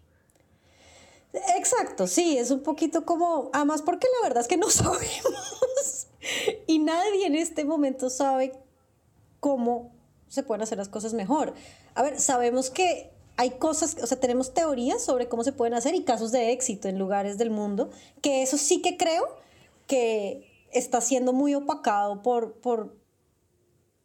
[1.56, 6.06] Exacto, sí, es un poquito como, además porque la verdad es que no sabemos
[6.66, 8.52] y nadie en este momento sabe
[9.40, 9.92] cómo
[10.28, 11.54] se pueden hacer las cosas mejor.
[11.94, 15.94] A ver, sabemos que hay cosas, o sea, tenemos teorías sobre cómo se pueden hacer
[15.96, 17.90] y casos de éxito en lugares del mundo,
[18.22, 19.24] que eso sí que creo
[19.88, 22.96] que está siendo muy opacado por, por,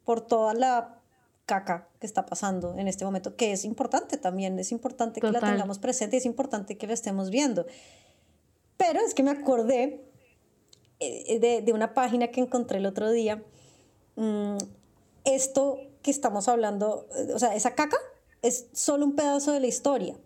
[0.04, 1.00] por toda la
[1.46, 5.40] caca que está pasando en este momento, que es importante también, es importante que la
[5.40, 7.66] tengamos presente, es importante que la estemos viendo.
[8.76, 10.04] Pero es que me acordé
[11.00, 13.42] eh, de, de una página que encontré el otro día.
[14.16, 14.58] Mm,
[15.24, 17.98] esto que estamos hablando, eh, o sea, esa caca
[18.42, 20.16] es solo un pedazo de la historia.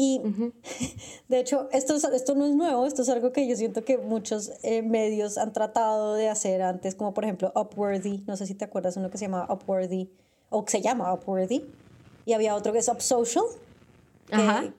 [0.00, 0.20] Y
[1.28, 3.98] de hecho, esto, es- esto no es nuevo, esto es algo que yo siento que
[3.98, 8.54] muchos eh, medios han tratado de hacer antes, como por ejemplo Upworthy, no sé si
[8.54, 10.08] te acuerdas uno que se llama Upworthy,
[10.50, 11.64] o que se llama Upworthy,
[12.26, 13.44] y había otro que es Upsocial.
[14.28, 14.72] que- Ajá.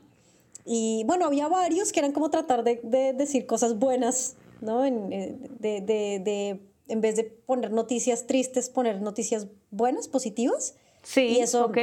[0.66, 4.86] y bueno, había varios que eran como tratar de, de decir cosas buenas, ¿no?
[4.86, 10.76] En, eh, de, de, de, en vez de poner noticias tristes, poner noticias buenas, positivas.
[11.04, 11.78] Sí, Y eso- ok.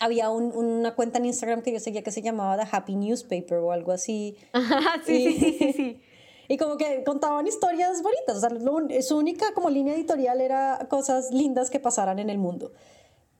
[0.00, 3.58] Había un- una cuenta en Instagram que yo seguía que se llamaba The Happy Newspaper
[3.58, 4.36] o algo así.
[4.52, 6.00] Ajá, sí, sí, sí, sí, sí.
[6.48, 8.36] Y como que contaban historias bonitas.
[8.36, 12.38] O sea, lo- su única como línea editorial era cosas lindas que pasaran en el
[12.38, 12.72] mundo.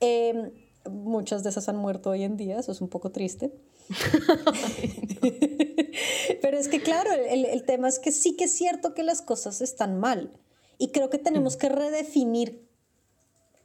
[0.01, 0.53] Eh,
[0.91, 3.53] muchas de esas han muerto hoy en día, eso es un poco triste.
[6.43, 9.23] Pero es que claro, el, el tema es que sí que es cierto que las
[9.23, 10.33] cosas están mal.
[10.79, 12.68] Y creo que tenemos que redefinir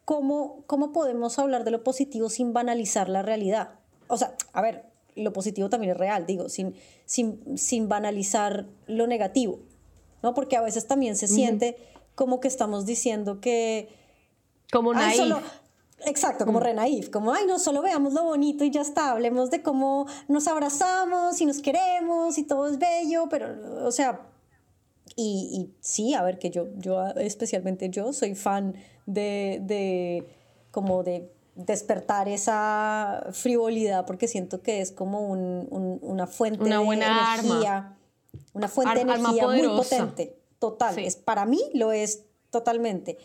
[0.05, 3.79] cómo, cómo podemos hablar de lo positivo sin banalizar la realidad.
[4.07, 4.85] o sea, a ver,
[5.15, 6.75] lo positivo también es real, digo, sin,
[7.05, 9.59] sin, sin banalizar lo negativo,
[10.21, 10.33] ¿no?
[10.33, 11.77] Porque a veces también se siente
[12.15, 13.89] como que estamos diciendo que...
[14.71, 15.21] Como naif.
[16.05, 16.63] Exacto, como mm.
[16.63, 20.05] re naif, como, ay, no, solo veamos lo bonito y ya está, hablemos de cómo
[20.27, 24.19] nos abrazamos y nos queremos y todo es bello, pero, o sea,
[25.15, 28.75] y, y sí, a ver, que yo, yo, especialmente yo, soy fan
[29.05, 30.27] de, de
[30.71, 36.79] como de despertar esa frivolidad porque siento que es como un, un, una fuente una
[36.79, 37.97] buena de energía, arma.
[38.53, 43.17] una fuente de energía muy potente, total, es, para mí lo es totalmente.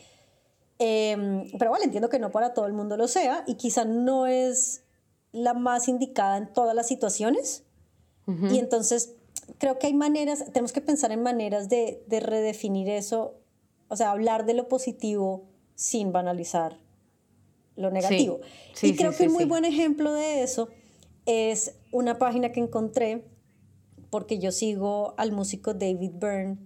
[0.78, 4.26] Em, pero bueno, entiendo que no para todo el mundo lo sea y quizá no
[4.26, 4.84] es
[5.32, 7.64] la más indicada en todas las situaciones.
[8.50, 9.14] Y entonces
[9.58, 13.34] creo que hay maneras, tenemos que pensar en maneras de, de redefinir eso,
[13.88, 16.78] o sea, hablar de lo positivo sin banalizar
[17.78, 18.40] lo negativo.
[18.82, 20.68] y creo que un muy buen ejemplo de eso
[21.26, 23.24] es una página que encontré
[24.10, 26.58] porque yo sigo al músico David Byrne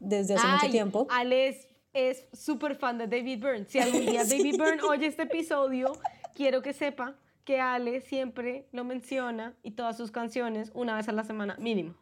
[0.00, 1.06] desde hace mucho tiempo.
[1.10, 3.66] Alex es súper fan de David Byrne.
[3.66, 5.92] Si algún día David Byrne oye este episodio,
[6.34, 11.12] quiero que sepa que Ale siempre lo menciona y todas sus canciones una vez a
[11.12, 11.94] la semana mínimo.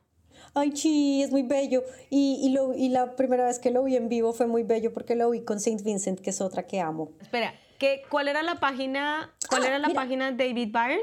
[0.55, 1.83] Ay, chi, es muy bello.
[2.11, 4.93] Y, y, lo, y la primera vez que lo vi en vivo fue muy bello
[4.93, 7.11] porque lo vi con Saint Vincent, que es otra que amo.
[7.21, 9.35] Espera, ¿qué, ¿cuál era la página?
[9.49, 11.01] ¿Cuál ah, era la página de David Byrne?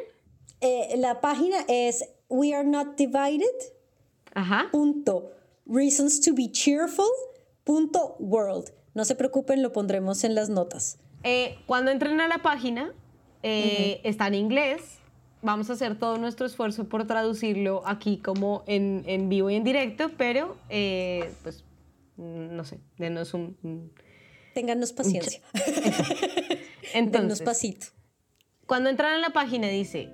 [0.62, 3.46] Eh, la página es We Are Not Divided.
[4.34, 4.70] Ajá.
[4.72, 5.32] Punto.
[5.66, 7.10] Reasons to be cheerful.
[7.66, 8.72] Punto world.
[8.94, 10.98] No se preocupen, lo pondremos en las notas.
[11.24, 12.94] Eh, cuando entren a la página,
[13.44, 15.01] eh, está en inglés
[15.42, 19.64] vamos a hacer todo nuestro esfuerzo por traducirlo aquí como en, en vivo y en
[19.64, 21.64] directo, pero eh, pues
[22.18, 23.92] no sé, denos un...
[24.54, 25.42] Téngannos paciencia.
[26.94, 27.88] Entonces, pasito.
[28.66, 30.10] Cuando entran a la página dice,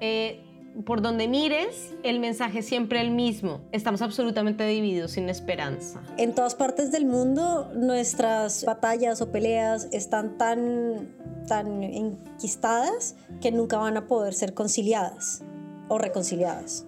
[0.00, 0.44] eh,
[0.84, 3.60] por donde mires, el mensaje es siempre el mismo.
[3.72, 6.00] Estamos absolutamente divididos sin esperanza.
[6.16, 11.14] En todas partes del mundo, nuestras batallas o peleas están tan,
[11.48, 15.42] tan enquistadas que nunca van a poder ser conciliadas
[15.88, 16.86] o reconciliadas.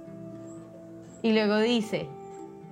[1.23, 2.07] Y luego dice,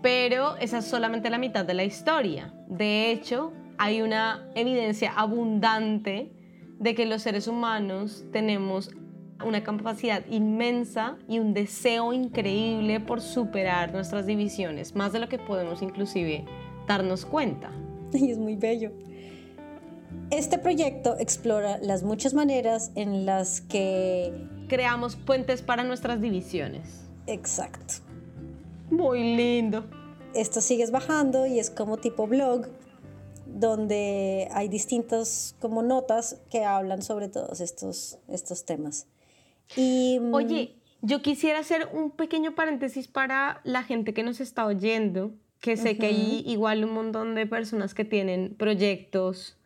[0.02, 2.54] pero esa es solamente la mitad de la historia.
[2.68, 6.32] De hecho, hay una evidencia abundante
[6.78, 8.90] de que los seres humanos tenemos
[9.44, 15.38] una capacidad inmensa y un deseo increíble por superar nuestras divisiones, más de lo que
[15.38, 16.44] podemos inclusive
[16.86, 17.70] darnos cuenta.
[18.12, 18.90] Y es muy bello.
[20.30, 24.32] Este proyecto explora las muchas maneras en las que
[24.68, 27.04] creamos puentes para nuestras divisiones.
[27.26, 27.94] Exacto.
[28.90, 29.84] Muy lindo.
[30.34, 32.66] Esto sigues bajando y es como tipo blog
[33.46, 39.06] donde hay distintas como notas que hablan sobre todos estos, estos temas.
[39.76, 44.66] Y, mm, Oye, yo quisiera hacer un pequeño paréntesis para la gente que nos está
[44.66, 49.56] oyendo, que sé que hay igual un montón de personas que tienen proyectos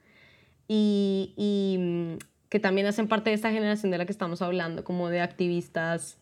[0.68, 4.84] y, y, mm, que también hacen parte de esta generación de la que estamos hablando,
[4.84, 6.18] como de activistas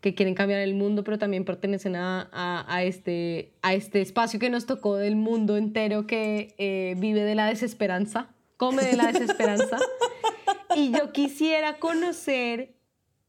[0.00, 4.48] que quieren cambiar el mundo, pero también pertenecen a, a, este, a este espacio que
[4.48, 9.78] nos tocó del mundo entero que eh, vive de la desesperanza, come de la desesperanza.
[10.76, 12.79] y yo quisiera conocer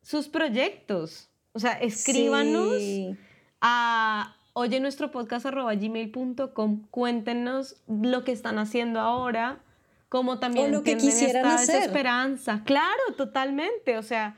[0.02, 1.30] sus proyectos.
[1.54, 2.82] O sea, escríbanos
[3.60, 9.60] a oye nuestro podcast gmail.com, cuéntenos lo que están haciendo ahora,
[10.10, 11.76] como también lo que quisieran esta hacer.
[11.76, 12.64] desesperanza.
[12.66, 13.98] Claro, totalmente.
[13.98, 14.36] O sea,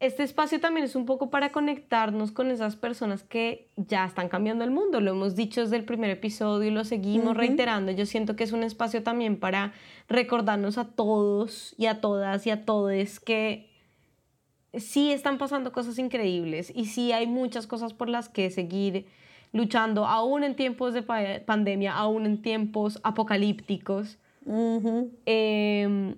[0.00, 4.64] este espacio también es un poco para conectarnos con esas personas que ya están cambiando
[4.64, 5.00] el mundo.
[5.00, 7.92] Lo hemos dicho desde el primer episodio y lo seguimos reiterando.
[7.92, 9.74] Yo siento que es un espacio también para
[10.08, 13.69] recordarnos a todos y a todas y a todos que
[14.74, 19.06] sí están pasando cosas increíbles y sí hay muchas cosas por las que seguir
[19.52, 24.18] luchando, aún en tiempos de pandemia, aún en tiempos apocalípticos.
[25.26, 26.14] Em,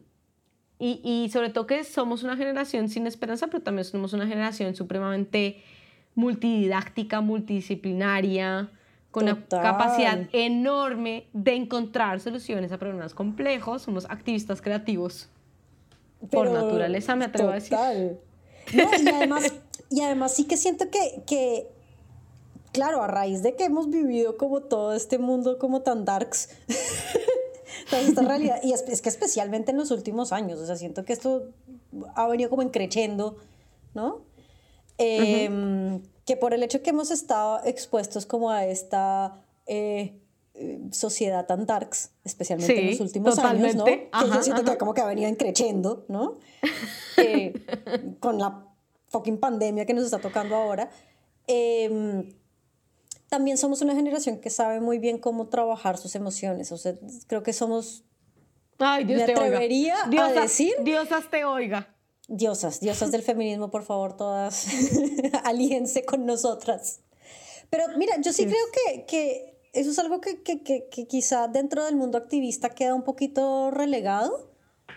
[0.78, 4.74] y, y, sobre todo que somos una generación sin esperanza, pero también somos una generación
[4.74, 5.62] supremamente
[6.14, 8.70] multididáctica, multidisciplinaria,
[9.11, 13.82] con una capacidad enorme de encontrar soluciones a problemas complejos.
[13.82, 15.28] Somos activistas creativos
[16.30, 17.76] por naturaleza, me atrevo a decir
[18.73, 19.53] y, además,
[19.91, 21.69] y además sí que siento que, que,
[22.73, 26.51] claro, a raíz de que hemos vivido como todo este mundo como tan darks,
[27.91, 31.13] toda esta realidad, y es, que especialmente en los últimos años, o sea, siento que
[31.13, 31.49] esto
[32.15, 33.37] ha venido como encrechendo,
[33.95, 34.23] ¿no?
[34.99, 40.22] Em, que por el hecho que hemos estado expuestos como a esta eh,
[40.90, 43.84] sociedad tan darks, especialmente en los últimos años, ¿no?
[43.84, 46.38] que yo siento que como que ha venido encrechendo, ¿no?
[47.18, 47.53] Eh,
[48.20, 48.66] con la
[49.09, 50.90] fucking pandemia que nos está tocando ahora.
[51.46, 52.32] Em,
[53.28, 56.72] también somos una generación que sabe muy bien cómo trabajar sus emociones.
[56.72, 56.94] O sea,
[57.26, 58.05] creo que somos...
[58.78, 60.26] Ay, Dios me te atrevería oiga.
[60.26, 60.72] a decir...
[60.82, 61.94] Diosas te oiga.
[62.28, 64.66] Diosas, diosas del feminismo, por favor, todas
[65.44, 67.00] alíense con nosotras.
[67.68, 71.85] Pero mira, yo sí, creo que, que, eso es algo que, que, que, quizá dentro
[71.85, 74.51] del mundo activista queda un poquito relegado.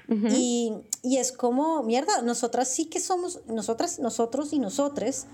[0.08, 5.26] y, y, es como, mierda, nosotras sí que somos, nosotras, nosotros y nosotres,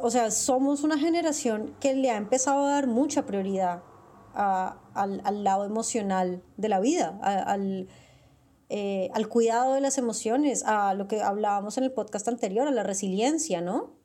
[0.00, 3.82] o sea, somos una generación que le ha empezado a dar mucha prioridad
[4.34, 7.88] a, al, al, lado emocional de la vida, al
[8.74, 12.70] eh, al cuidado de las emociones, a lo que hablábamos en el podcast anterior, a
[12.70, 13.98] la resiliencia, ¿no?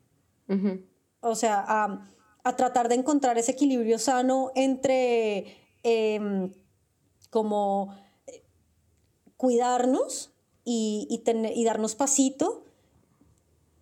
[1.21, 2.05] O sea, a,
[2.47, 6.51] a, tratar de encontrar ese equilibrio sano entre em,
[7.29, 7.95] como
[9.37, 10.33] cuidarnos
[10.65, 12.65] y, y, y, darnos pasito,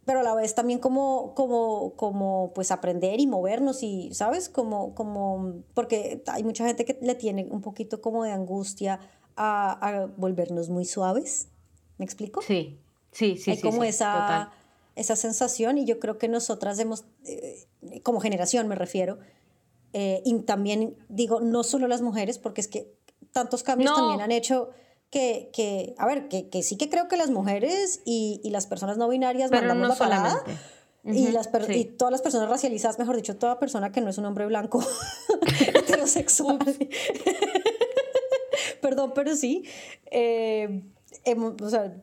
[0.06, 4.50] pero a la vez también como, como, como pues aprender y movernos y, ¿sabes?
[4.50, 9.00] Como, como, porque hay mucha gente que le tiene un poquito como de angustia
[9.36, 11.50] a, volvernos muy suaves.
[11.98, 12.42] ¿Me explico?
[12.42, 12.80] Sí,
[13.12, 13.52] sí, sí.
[13.52, 14.52] Hay como esa,
[14.96, 17.68] esa sensación y yo creo que nosotras hemos, eh,
[18.04, 19.20] como generación me refiero,
[19.94, 22.94] eh, y también digo, no solo las mujeres, porque es que
[23.32, 24.70] tantos cambios también han hecho
[25.10, 28.68] que, que a ver, que, que, sí que creo que las mujeres y, y las
[28.68, 30.44] personas no binarias mandamos la parada.
[31.04, 34.26] y, las y todas las personas racializadas, mejor dicho, toda persona que no es un
[34.26, 34.84] hombre blanco
[35.74, 36.60] heterosexual.
[38.82, 39.64] Perdón, pero sí.
[40.12, 40.84] Eh,
[41.62, 41.96] o sea,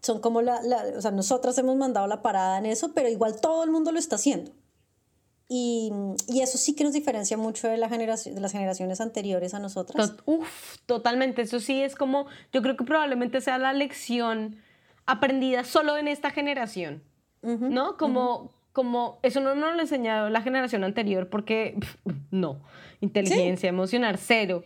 [0.00, 3.40] son como la, la, o sea, nosotras hemos mandado la parada en eso, pero igual
[3.40, 4.52] todo el mundo lo está haciendo.
[5.48, 5.90] Y,
[6.28, 9.58] y eso sí que nos diferencia mucho de, la generación, de las generaciones anteriores a
[9.58, 10.14] nosotras.
[10.24, 11.42] uf, totalmente.
[11.42, 14.56] Eso sí es como, yo creo que probablemente sea la lección
[15.06, 17.02] aprendida solo en esta generación,
[17.42, 17.96] ¿no?
[17.96, 21.76] Como, como, eso no nos lo ha enseñado la generación anterior porque,
[22.30, 22.62] no,
[23.00, 24.64] inteligencia emocional, cero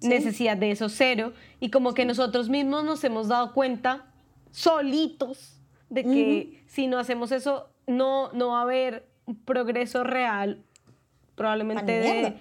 [0.00, 4.06] necesidad de eso cero y como que nosotros mismos nos hemos dado cuenta
[4.58, 9.08] solitos de que si no hacemos eso no, no va a haber
[9.44, 10.64] progreso real
[11.36, 12.34] probablemente de,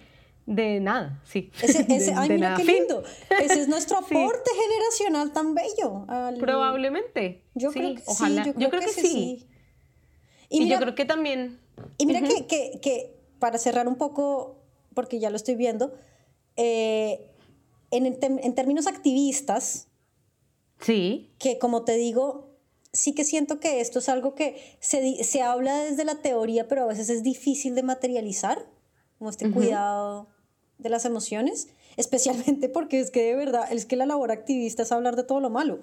[0.48, 1.52] de, nada, sí.
[1.62, 3.04] Ese, ese, ay, mira qué lindo.
[3.40, 6.08] Ese es nuestro aporte generacional tan bello.
[6.40, 7.44] Probablemente.
[7.54, 8.44] Yo creo que ojalá.
[8.44, 8.54] sí.
[8.58, 9.48] Yo creo, que, sí.
[10.50, 11.60] Y, yo creo que también.
[12.00, 14.64] Y mira que, que, que, para cerrar un poco,
[14.96, 15.94] porque ya lo estoy viendo,
[16.56, 17.30] eh,
[17.92, 19.88] en, en términos activistas,
[20.80, 21.32] sí.
[21.40, 22.48] que como te digo,
[22.94, 26.84] sí que siento que esto es algo que se, se, habla desde la teoría, pero
[26.84, 28.66] a veces es difícil de materializar,
[29.18, 30.28] como este cuidado
[30.78, 34.92] de las emociones, especialmente porque es que de verdad, es que la labor activista es
[34.92, 35.80] hablar de todo lo malo.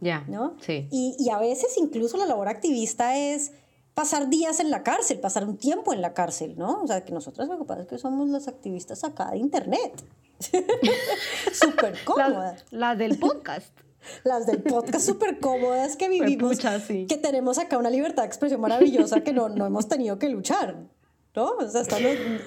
[0.00, 0.24] Ya.
[0.28, 0.56] ¿No?
[0.60, 0.88] Sí.
[0.90, 3.52] Y, y, a veces incluso la labor activista es
[3.94, 6.82] pasar días en la cárcel, pasar un tiempo en la cárcel, ¿no?
[6.82, 10.04] O sea, que nosotros lo que pasa es que somos las activistas acá de internet.
[11.52, 12.64] súper cómodas.
[12.70, 13.76] Las, del podcast.
[14.24, 16.58] Las del podcast súper cómodas que vivimos.
[17.08, 20.76] Que tenemos acá una libertad de expresión maravillosa que no, no hemos tenido que luchar.
[21.36, 21.50] ¿No?
[21.50, 21.98] O sea, hasta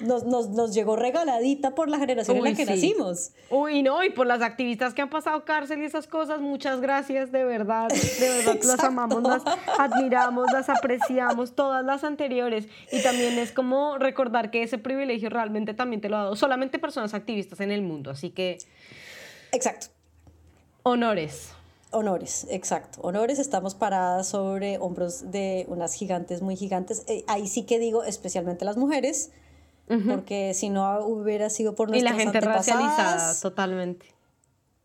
[0.02, 3.30] nos, nos, nos, llegó regaladita por la generación en la que nacimos.
[3.48, 7.30] Uy, no, y por las activistas que han pasado cárcel y esas cosas, muchas gracias,
[7.30, 9.42] de verdad, de verdad, las amamos, las
[9.78, 12.66] admiramos, las apreciamos, todas las anteriores.
[12.90, 16.80] Y también es como recordar que ese privilegio realmente también te lo ha dado solamente
[16.80, 18.58] personas activistas en el mundo, así que...
[19.52, 19.86] Exacto.
[20.82, 21.52] Honores.
[21.92, 23.00] Honores, exacto.
[23.02, 27.04] Honores, estamos paradas sobre hombros de unas gigantes muy gigantes.
[27.08, 29.30] Eh, ahí sí que digo, especialmente las mujeres,
[30.06, 34.06] porque si no hubiera sido por nuestras Y la gente racializada, totalmente.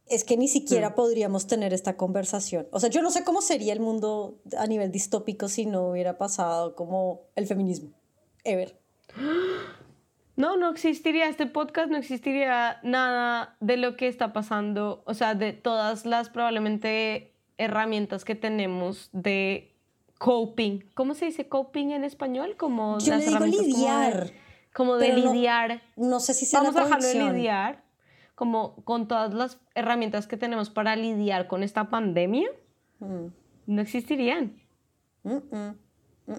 [0.08, 0.96] Es que ni siquiera mm.
[0.96, 2.68] podríamos tener esta conversación.
[2.72, 6.18] O sea, yo no sé cómo sería el mundo a nivel distópico si no hubiera
[6.18, 7.92] pasado como el feminismo.
[8.44, 8.80] Ever.
[10.36, 15.34] No, no existiría este podcast, no existiría nada de lo que está pasando, o sea,
[15.34, 19.74] de todas las probablemente herramientas que tenemos de
[20.18, 20.82] coping.
[20.94, 22.56] ¿Cómo se dice coping en español?
[22.58, 24.32] Como Yo le digo lidiar.
[24.74, 25.82] Como de, lidiar.
[25.96, 27.84] No, sé si sea Vamos a dejarlo de lidiar,
[28.36, 32.50] como con todas las herramientas que tenemos para lidiar con esta pandemia,
[33.00, 33.28] mm.
[33.68, 34.62] no existirían.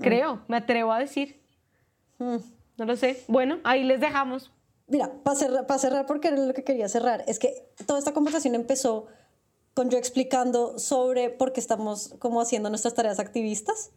[0.02, 1.40] Creo, me atrevo a decir.
[2.76, 3.22] No lo sé.
[3.28, 4.52] Bueno, ahí les dejamos.
[4.88, 8.12] Mira, para cerrar, para cerrar, porque era lo que quería cerrar, es que toda esta
[8.12, 9.06] conversación empezó
[9.74, 13.90] con yo explicando sobre por qué estamos como haciendo nuestras tareas activistas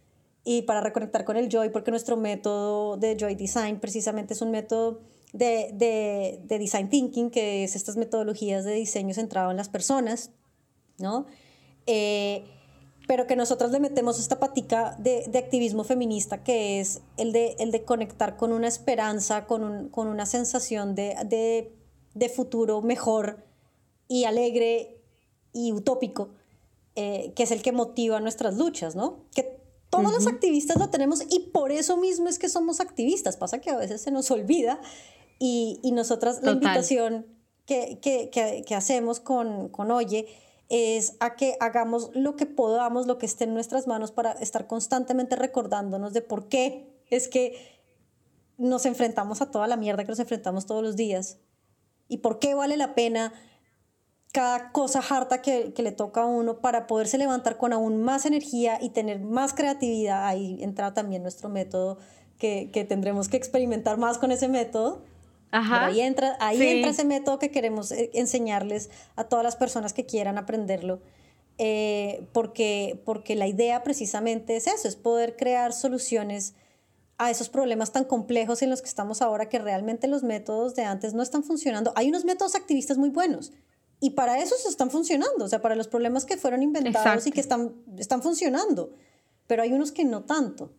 [0.43, 4.51] y para reconectar con el Joy, porque nuestro método de Joy Design precisamente es un
[4.51, 5.01] método
[5.31, 10.31] de, de, de Design Thinking, que es estas metodologías de diseño centrado en las personas,
[10.97, 11.27] ¿no?
[11.85, 12.45] Eh,
[13.09, 17.55] pero que nosotros le metemos esta patica de, de, activismo feminista que es el de,
[17.57, 21.75] el de conectar con una esperanza, con, un, con una sensación de, de,
[22.13, 23.43] de, futuro mejor
[24.07, 25.01] y alegre
[25.53, 26.35] y utópico,
[26.95, 29.25] eh, que es el que motiva nuestras luchas, ¿no?
[29.33, 33.37] Que todos los activistas lo tenemos y por eso mismo es que somos activistas.
[33.37, 34.79] Pasa que a veces se nos olvida
[35.39, 37.25] y, y nosotras la invitación
[37.65, 40.27] que, que, que, que hacemos con, con Oye
[40.69, 44.67] es a que hagamos lo que podamos, lo que esté en nuestras manos para estar
[44.67, 47.79] constantemente recordándonos de por qué es que
[48.57, 51.39] nos enfrentamos a toda la mierda que nos enfrentamos todos los días
[52.07, 53.33] y por qué vale la pena
[54.31, 58.27] cada cosa harta que, que, le toca a uno para poderse levantar con aún más
[58.27, 60.27] energía y tener más creatividad.
[60.27, 61.97] Ahí entra también nuestro método
[62.37, 65.01] que, que tendremos que experimentar más con ese método
[65.51, 70.05] ahí entra, ahí entra ese método que queremos eh, enseñarles a todas las personas que
[70.05, 71.01] quieran aprenderlo.
[71.57, 76.53] Eh, porque, porque la idea precisamente es eso, es poder crear soluciones
[77.17, 80.85] a esos problemas tan complejos en los que estamos ahora que realmente los métodos de
[80.85, 81.91] antes no están funcionando.
[81.95, 83.51] Hay unos métodos activistas muy buenos
[83.99, 87.31] y para eso se están funcionando, o sea, para los problemas que fueron inventados y
[87.31, 88.93] que están, están funcionando,
[89.47, 90.71] pero hay unos que no tanto.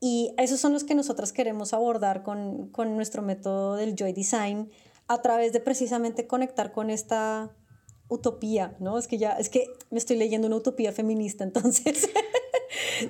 [0.00, 4.70] Y esos son los que nosotras queremos abordar con, con nuestro método del Joy Design
[5.08, 7.50] a través de precisamente conectar con esta
[8.08, 8.98] utopía, ¿no?
[8.98, 12.08] Es que ya, es que me estoy leyendo una utopía feminista, entonces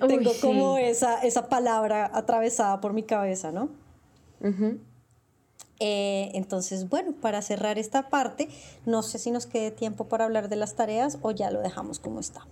[0.07, 3.71] tengo como esa, esa palabra atravesada por mi cabeza, ¿no?
[5.81, 8.49] Eh, entonces, bueno, para cerrar esta parte,
[8.85, 11.99] no sé si nos quede tiempo para hablar de las tareas o ya lo dejamos
[12.01, 12.47] como está.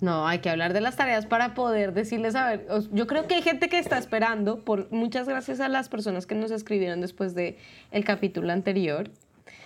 [0.00, 3.34] No, hay que hablar de las tareas para poder decirles, a ver, yo creo que
[3.34, 7.34] hay gente que está esperando, por muchas gracias a las personas que nos escribieron después
[7.34, 7.56] del
[7.90, 9.10] el capítulo anterior.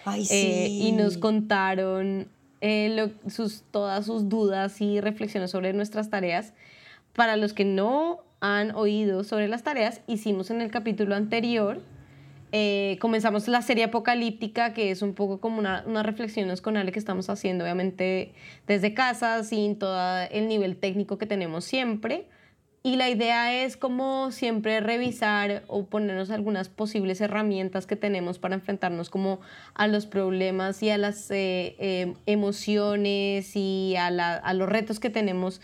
[0.04, 0.24] Ay, eh,
[0.68, 0.88] sí.
[0.88, 2.28] y nos contaron
[2.60, 6.54] eh, sus, todas sus dudas y reflexiones sobre nuestras tareas.
[7.12, 11.80] Para los que no han oído sobre las tareas, hicimos en el capítulo anterior
[12.52, 16.92] eh, comenzamos la serie apocalíptica, que es un poco como una, unas reflexiones con Ale
[16.92, 18.34] que estamos haciendo, obviamente
[18.66, 19.98] desde casa, sin todo
[20.30, 22.28] el nivel técnico que tenemos siempre.
[22.84, 28.56] Y la idea es como siempre revisar o ponernos algunas posibles herramientas que tenemos para
[28.56, 29.40] enfrentarnos como
[29.72, 35.10] a los problemas y a las eh, eh, emociones y a, a, los retos que
[35.10, 35.62] tenemos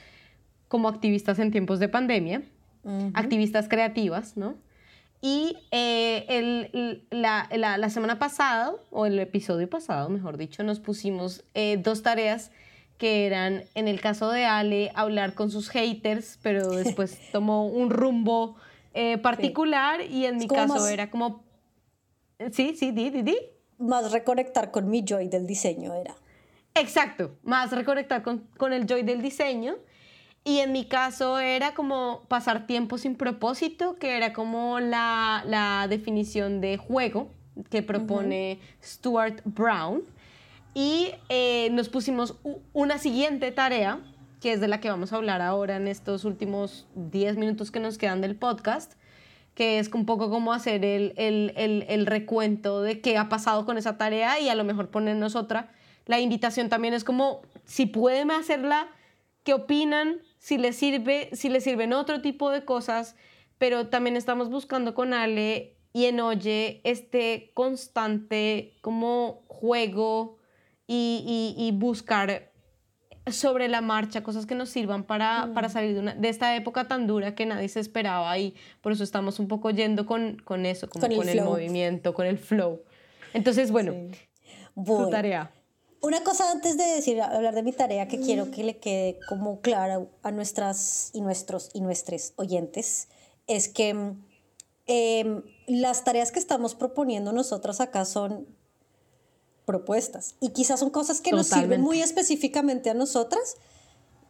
[0.69, 2.43] como activistas en tiempos de pandemia,
[3.15, 4.55] activistas creativas, ¿no?
[5.21, 10.79] Y eh, el, la, la, la, semana pasada, o el episodio pasado, mejor dicho, nos
[10.79, 12.53] pusimos eh, dos tareas
[12.99, 17.91] que eran, en el caso de Ale, hablar con sus haters, pero después tomó un
[17.91, 18.57] rumbo
[18.95, 21.45] eh, particular y en mi caso era como...
[22.53, 23.37] Sí, sí, di, di, di.
[23.79, 26.15] Más reconectar con mi joy del diseño era.
[26.75, 29.77] Exacto, más reconectar con, con el joy del diseño.
[30.49, 35.87] Y en mi caso era como pasar tiempo sin propósito, que era como la, la
[35.89, 37.29] definición de juego
[37.69, 40.05] que propone Stuart Brown.
[40.73, 42.37] Y eh, nos pusimos
[42.73, 44.01] una siguiente tarea,
[44.41, 47.81] que es de la que vamos a hablar ahora en estos últimos 10 minutos que
[47.81, 48.95] nos quedan del podcast,
[49.55, 53.67] que es un poco como hacer el, el, el, el recuento de qué ha pasado
[53.67, 55.71] con esa tarea y a lo mejor ponernos otra.
[56.07, 58.89] La invitación también es como, si pueden hacerla,
[59.45, 60.23] ¿qué opinan?
[60.39, 63.17] Si le sirve, si le sirven otro tipo de cosas,
[63.59, 70.39] pero también estamos buscando con Ale y en Oye este constante como juego
[70.87, 72.51] y, y, buscar
[73.31, 75.55] sobre la marcha cosas que nos sirvan para, mm.
[75.55, 78.93] para salir de, una, de, esta época tan dura que nadie se esperaba y por
[78.93, 82.81] eso estamos un poco yendo con, con eso, como con, el, movimiento, con el flow.
[83.35, 83.93] Entonces, bueno,
[84.75, 85.51] tu tarea.
[86.01, 89.61] Una cosa antes de decir, hablar de mi tarea que quiero que le quede como
[89.61, 93.09] clara a nuestras y nuestros y nuestros oyentes
[93.49, 94.15] es que
[94.87, 98.47] em, las tareas que estamos proponiendo nosotras acá son
[99.65, 100.37] propuestas.
[100.41, 103.57] Y quizás son cosas que nos sirven muy específicamente a nosotras,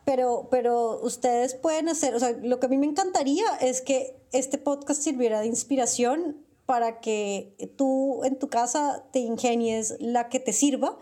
[0.04, 4.16] pero, pero ustedes pueden hacer, o sea, lo que a mí me encantaría es que
[4.32, 10.40] este podcast sirviera de inspiración para que tú en tu casa te ingenies la que
[10.40, 10.98] te sirva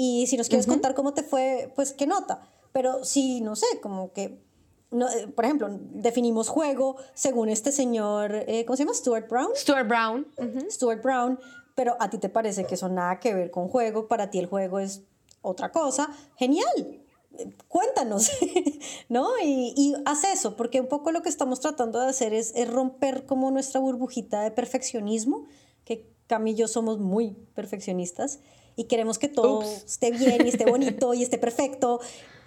[0.00, 2.40] y si nos quieres contar cómo te fue, pues qué nota.
[2.70, 4.40] Pero si, no sé, como que,
[4.92, 8.94] no, eh, por ejemplo, definimos juego según este señor, eh, ¿cómo se llama?
[8.94, 9.48] Stuart Brown.
[9.56, 10.28] Stuart Brown.
[10.70, 11.40] Stuart Brown.
[11.74, 14.46] Pero a ti te parece que eso nada que ver con juego, para ti el
[14.46, 15.02] juego es
[15.42, 16.08] otra cosa.
[16.36, 17.02] Genial.
[17.66, 18.30] Cuéntanos,
[19.08, 19.30] ¿no?
[19.42, 22.70] Y, y haz eso, porque un poco lo que estamos tratando de hacer es, es
[22.70, 25.46] romper como nuestra burbujita de perfeccionismo,
[25.84, 28.38] que Cam y yo somos muy perfeccionistas
[28.78, 32.00] y queremos que todo esté bien y esté bonito y esté perfecto.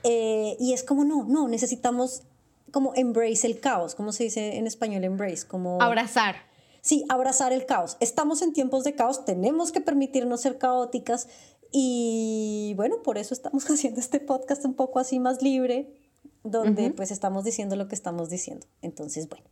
[0.03, 2.23] Eh, y es como, no, no, necesitamos
[2.71, 5.45] como embrace el caos, ¿cómo se dice en español embrace?
[5.45, 5.81] Como...
[5.81, 6.37] Abrazar.
[6.79, 7.97] Sí, abrazar el caos.
[7.99, 11.27] Estamos en tiempos de caos, tenemos que permitirnos ser caóticas
[11.69, 15.93] y bueno, por eso estamos haciendo este podcast un poco así más libre,
[16.45, 18.65] donde pues estamos diciendo lo que estamos diciendo.
[18.81, 19.45] Entonces, bueno,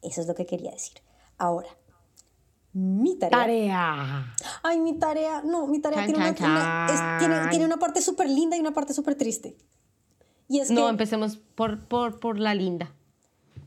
[0.00, 0.94] eso es lo que quería decir.
[1.36, 1.68] Ahora,
[2.78, 3.38] mi tarea.
[3.40, 4.34] Tarea.
[4.62, 5.40] Ay, mi tarea.
[5.42, 8.60] No, mi tarea Chan, tiene, chan, una, es- tiene, tiene una parte súper linda y
[8.60, 9.56] una parte súper triste.
[10.48, 10.90] Y es No, que.
[10.90, 12.92] empecemos por, por, por la linda.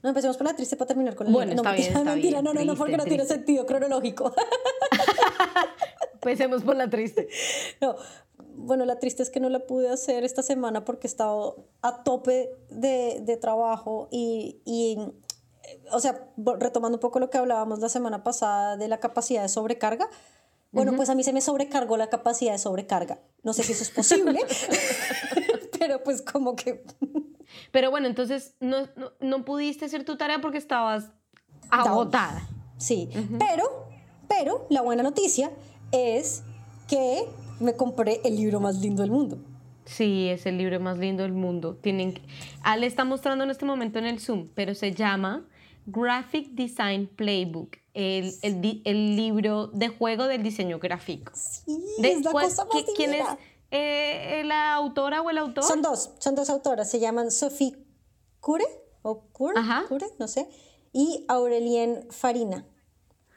[0.04, 1.64] No, empecemos por la triste para terminar con la Bueno, linda.
[1.64, 2.44] No, está bien, mentira, está mentira, bien.
[2.46, 3.34] no, no, no, Triste, porque no tiene triste.
[3.36, 4.34] sentido cronológico.
[6.14, 7.28] Empecemos por la triste.
[7.82, 7.96] No,
[8.56, 12.04] bueno, la triste es que no la pude hacer esta semana porque he estado a
[12.04, 14.98] tope de, de trabajo y, y,
[15.92, 16.28] o sea,
[16.60, 20.10] retomando un poco lo que hablábamos la semana pasada de la capacidad de sobrecarga.
[20.72, 23.20] Bueno, pues a mí se me sobrecargó la capacidad de sobrecarga.
[23.42, 24.40] No sé si eso es posible,
[25.80, 26.84] pero pues como que
[27.72, 31.12] Pero bueno, entonces no, no, no pudiste hacer tu tarea porque estabas
[31.70, 32.48] agotada.
[32.78, 33.10] sí.
[33.40, 33.88] Pero,
[34.28, 35.52] pero la buena noticia
[35.92, 36.44] es
[36.88, 37.26] que
[37.60, 39.40] me compré el libro más lindo del mundo.
[39.86, 41.76] Sí, es el libro más lindo del mundo.
[41.76, 42.14] Tienen
[42.62, 45.48] Ale está mostrando en este momento en el Zoom, pero se llama
[45.92, 51.32] Graphic Design Playbook, el, el, el libro de juego del diseño gráfico.
[51.36, 53.26] Sí, De- es la ¿cuál- cosa más qui- ¿Quién es
[53.72, 55.64] eh, la autora o el autor?
[55.64, 57.76] Son dos, son dos autoras, se llaman Sophie
[58.40, 58.66] Cure,
[59.02, 59.60] o Cure.
[59.88, 60.48] Cure, no sé,
[60.94, 62.66] y Aurelien Farina.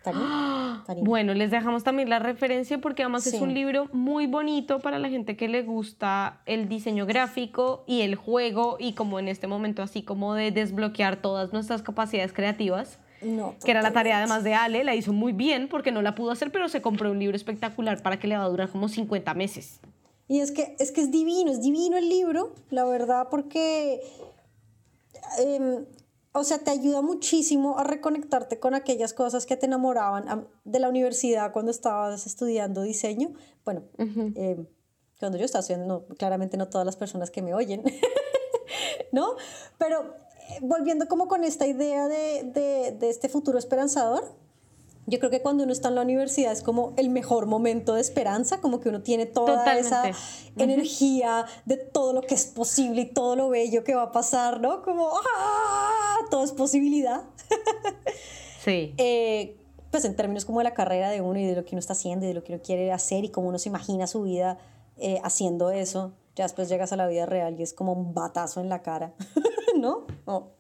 [1.03, 5.09] Bueno, les dejamos también la referencia porque además es un libro muy bonito para la
[5.09, 9.82] gente que le gusta el diseño gráfico y el juego y como en este momento
[9.82, 12.98] así como de desbloquear todas nuestras capacidades creativas.
[13.20, 16.16] No, que era la tarea además de Ale, la hizo muy bien porque no la
[16.16, 18.88] pudo hacer, pero se compró un libro espectacular para que le va a durar como
[18.88, 19.78] 50 meses.
[20.26, 24.00] Y es que, es que es divino, es divino el libro, la verdad, porque,
[25.38, 25.84] em,
[26.34, 30.78] o sea, te ayuda muchísimo a reconectarte con aquellas cosas que te enamoraban am- de
[30.80, 33.32] la universidad cuando estabas estudiando diseño.
[33.64, 33.82] Bueno,
[34.36, 34.66] em,
[35.20, 37.82] cuando yo estaba estudiando, no, claramente no todas las personas que me oyen,
[39.12, 39.34] ¿no?
[39.78, 40.14] Pero
[40.48, 44.24] eh, volviendo como con esta idea de, de, de este futuro esperanzador,
[45.07, 48.00] yo creo que cuando uno está en la universidad es como el mejor momento de
[48.00, 50.62] esperanza, como que uno tiene toda esa Totalmente.
[50.62, 54.61] energía de todo lo que es posible y todo lo bello que va a pasar,
[54.61, 54.82] ¿no?
[54.82, 56.16] Como, ¡ah!
[56.30, 57.22] Todo es posibilidad.
[58.62, 58.94] Sí.
[58.96, 59.57] Eh,
[59.90, 61.94] pues en términos como de la carrera de uno y de lo que uno está
[61.94, 64.59] haciendo y de lo que uno quiere hacer y cómo uno se imagina su vida
[64.98, 68.61] eh, haciendo eso, ya después llegas a la vida real y es como un batazo
[68.61, 69.14] en la cara,
[69.76, 70.07] ¿no?
[70.24, 70.53] Como,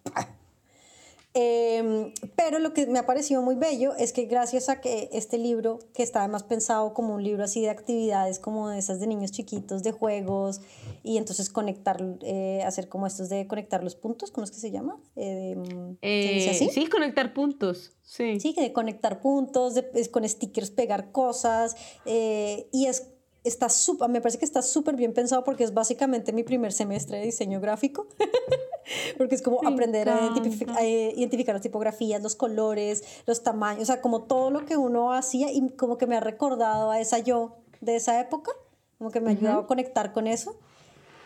[1.34, 5.38] Em, pero lo que me ha parecido muy bello es que gracias a que este
[5.38, 9.06] libro, que está además pensado como un libro así de actividades, como de esas de
[9.06, 10.60] niños chiquitos, de juegos,
[11.02, 14.70] y entonces conectar, eh, hacer como estos de conectar los puntos, ¿cómo es que se
[14.70, 14.98] llama?
[15.16, 16.68] Eh, mm, ¿Se dice Eh, así?
[16.70, 17.92] sí, conectar puntos.
[18.02, 18.38] Sí.
[18.38, 23.08] Sí, de conectar puntos, de, con stickers pegar cosas, eh, y es,
[23.44, 27.18] está súper, me parece que está súper bien pensado porque es básicamente mi primer semestre
[27.18, 28.06] de diseño gráfico,
[29.18, 33.82] porque es como Me aprender a, a, eh, identificar las tipografías, los colores, los tamaños,
[33.82, 37.00] o sea, como todo lo que uno hacía y como que me ha recordado a
[37.00, 38.52] esa yo de esa época,
[38.98, 40.56] como que me ha ayudado a conectar con eso,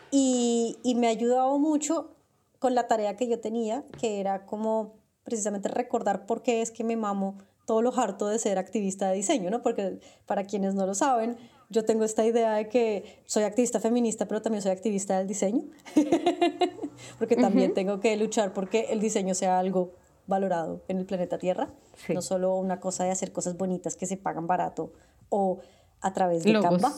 [0.09, 2.11] y, y me ha ayudado mucho
[2.59, 6.83] con la tarea que yo tenía, que era como precisamente recordar por qué es que
[6.83, 9.61] me mamo todo lo harto de ser activista de diseño, ¿no?
[9.61, 11.37] Porque para quienes no lo saben,
[11.69, 15.63] yo tengo esta idea de que soy activista feminista, pero también soy activista del diseño,
[17.19, 19.93] porque también tengo que luchar porque el diseño sea algo
[20.27, 22.13] valorado en el planeta Tierra, Sí.
[22.13, 24.93] no solo una cosa de hacer cosas bonitas que se pagan barato
[25.29, 25.59] o
[26.01, 26.69] a través de Logos.
[26.81, 26.93] Canva.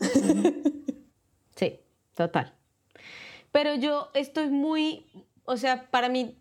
[1.56, 1.80] Sí,
[2.16, 2.54] total.
[3.50, 5.06] Pero yo estoy muy,
[5.44, 6.38] o sea, para mí,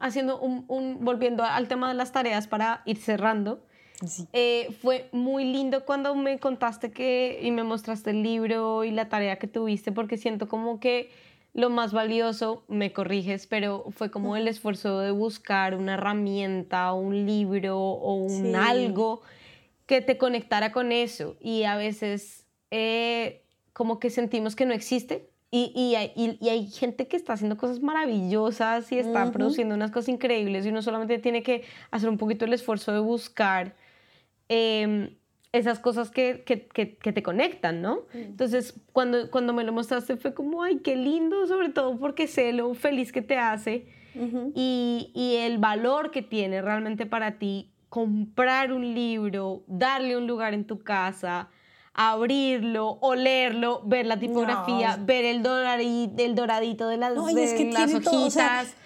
[0.00, 3.64] haciendo un, un- volviendo al tema de las tareas para ir cerrando,
[4.04, 4.26] Sí.
[4.32, 9.08] eh, fue muy lindo cuando me contaste que y me mostraste el libro y la
[9.08, 11.10] tarea que tuviste, porque siento como que
[11.54, 17.24] lo más valioso, me corriges, pero fue como el esfuerzo de buscar una herramienta, un
[17.24, 18.52] libro o un Sí.
[18.54, 19.22] algo
[19.86, 21.36] que te conectara con eso.
[21.40, 23.42] Y a veces eh,
[23.72, 25.30] como que sentimos que no existe.
[25.50, 29.74] Y, y hay, y- y hay gente que está haciendo cosas maravillosas y está produciendo
[29.76, 33.74] unas cosas increíbles y uno solamente tiene que hacer un poquito el esfuerzo de buscar
[34.48, 35.16] em,
[35.52, 38.00] esas cosas que, que- que- que te conectan, ¿no?
[38.12, 42.52] Entonces, cuando, cuando me lo mostraste fue como, ay, qué lindo, sobre todo porque sé
[42.52, 44.52] lo feliz que te hace Ujú.
[44.54, 50.52] y, y el valor que tiene realmente para ti comprar un libro, darle un lugar
[50.52, 51.48] en tu casa,
[51.94, 58.76] abrirlo, olerlo, ver la tipografía, ver el, doradito, el doradito de las, de las hojitas.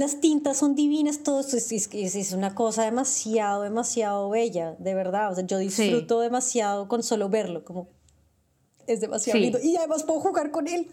[0.00, 5.30] Las tintas son divinas, todo es, es, una cosa demasiado, demasiado bella, de verdad.
[5.30, 7.88] O sea, yo disfruto demasiado con solo verlo, como
[8.86, 9.58] es demasiado lindo.
[9.62, 10.90] Y además puedo jugar con él.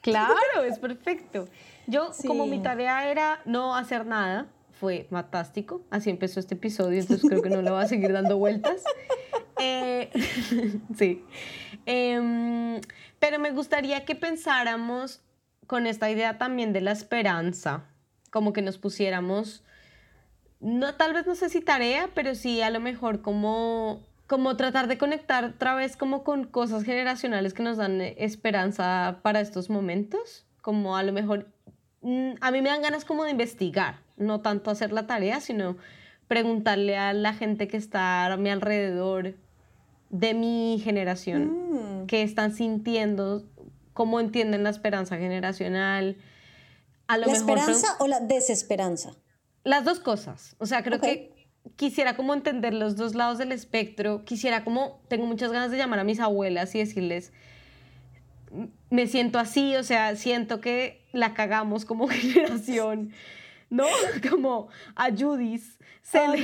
[0.00, 1.48] Claro, es perfecto.
[1.88, 4.46] Yo, como mi tarea era no hacer nada,
[4.78, 5.82] fue fantástico.
[5.90, 8.82] Así empezó este episodio, entonces creo que no lo va a seguir dando vueltas.
[9.62, 10.10] Eh,
[10.96, 11.22] sí.
[11.84, 12.80] Em,
[13.18, 15.20] pero me gustaría que pensáramos
[15.66, 17.89] con esta idea también de la esperanza,
[18.30, 19.62] como que nos pusiéramos,
[20.60, 24.88] no, tal vez no sé si tarea, pero sí a lo mejor como, como tratar
[24.88, 30.46] de conectar otra vez como con cosas generacionales que nos dan esperanza para estos momentos,
[30.60, 31.48] como a lo mejor,
[32.02, 35.76] mm, a mí me dan ganas como de investigar, no tanto hacer la tarea, sino
[36.28, 39.34] preguntarle a la gente que está a mi alrededor
[40.10, 42.06] de mi generación, mm.
[42.06, 43.44] qué están sintiendo,
[43.94, 46.16] cómo entienden la esperanza generacional.
[47.16, 49.16] ¿La esperanza o la desesperanza?
[49.64, 50.56] Las dos cosas.
[50.58, 54.24] O sea, creo que quisiera como entender los dos lados del espectro.
[54.24, 57.32] Quisiera como, tengo muchas ganas de llamar a mis abuelas y decirles,
[58.90, 63.12] me siento así, o sea, siento que la cagamos como generación,
[63.68, 63.84] ¿no?
[64.30, 65.80] Como a Judith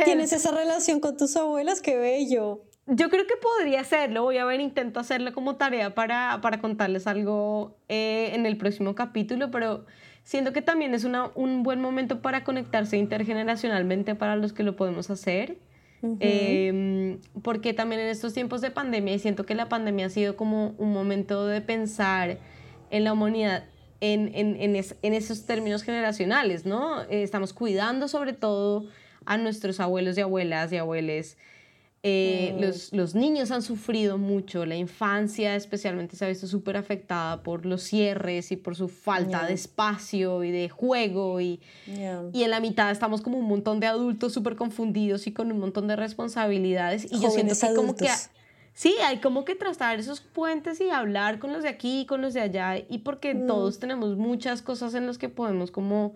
[0.04, 1.80] ¿Tienes esa relación con tus abuelas?
[1.80, 2.62] ¡Qué bello!
[2.86, 4.22] Yo creo que podría hacerlo.
[4.22, 8.94] Voy a ver, intento hacerlo como tarea para, para contarles algo eh, en el próximo
[8.94, 9.86] capítulo, pero
[10.26, 14.76] siento que también es una, un buen momento para conectarse intergeneracionalmente para los que lo
[14.76, 15.56] podemos hacer.
[16.20, 20.36] Em, porque también en estos tiempos de pandemia, y siento que la pandemia ha sido
[20.36, 22.38] como un momento de pensar
[22.90, 23.64] en la humanidad
[24.00, 27.02] en, en, en, en esos términos generacionales, ¿no?
[27.02, 28.86] Eh, estamos cuidando sobre todo
[29.24, 31.38] a nuestros abuelos y abuelas y abueles.
[32.08, 32.60] Eh, mm.
[32.60, 37.66] los, los, niños han sufrido mucho, la infancia especialmente se ha visto súper afectada por
[37.66, 41.60] los cierres y por su falta de espacio y de juego y,
[42.32, 45.58] y en la mitad estamos como un montón de adultos súper confundidos y con un
[45.58, 48.08] montón de responsabilidades y yo siento que como que...
[48.72, 52.22] Sí, hay como que trastar esos puentes y hablar con los de aquí y con
[52.22, 53.48] los de allá y porque mm.
[53.48, 56.14] todos tenemos muchas cosas en las que podemos como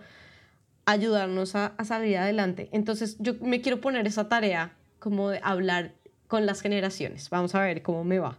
[0.85, 2.69] ayudarnos a, salir adelante.
[2.71, 5.95] Entonces yo me quiero poner esa tarea como de hablar
[6.29, 7.29] con las generaciones.
[7.31, 8.39] Vamos a ver cómo me va.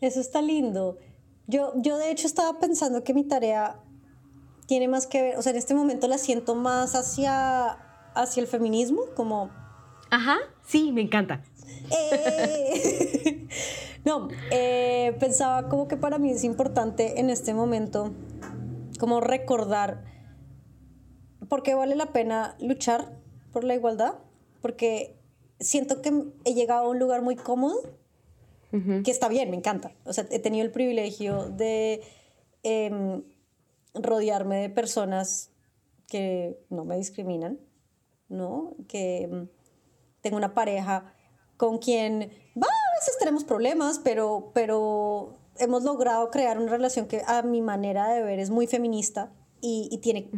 [0.00, 0.98] Eso está lindo.
[1.46, 3.80] Yo, yo de hecho estaba pensando que mi tarea
[4.66, 7.70] tiene más que ver, o sea, en este momento la siento más hacia,
[8.14, 9.50] hacia el feminismo, como...
[10.10, 11.42] Ajá, sí, me encanta.
[11.90, 13.48] Eh,
[14.04, 18.12] no, eh, pensaba como que para mí es importante en este momento
[19.00, 20.04] como recordar
[21.48, 23.18] por qué vale la pena luchar
[23.52, 24.14] por la igualdad,
[24.62, 25.19] porque
[25.60, 26.12] siento que
[26.44, 27.80] he llegado a un lugar muy cómodo,
[29.04, 29.92] que está bien, me encanta.
[30.04, 32.02] O sea, he tenido el privilegio de
[32.62, 33.24] em,
[33.94, 35.50] rodearme de personas
[36.06, 37.58] que no me discriminan,
[38.28, 38.76] ¿no?
[38.86, 39.48] Que em,
[40.20, 41.12] tengo una pareja
[41.56, 47.22] con quien, va, a veces tenemos problemas, pero, pero hemos logrado crear una relación que
[47.26, 50.30] a mi manera de ver es muy feminista y, tiene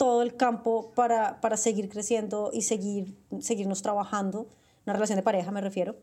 [0.00, 4.48] todo el campo para, para, seguir creciendo y seguir, seguirnos trabajando,
[4.86, 5.94] una relación de pareja me refiero.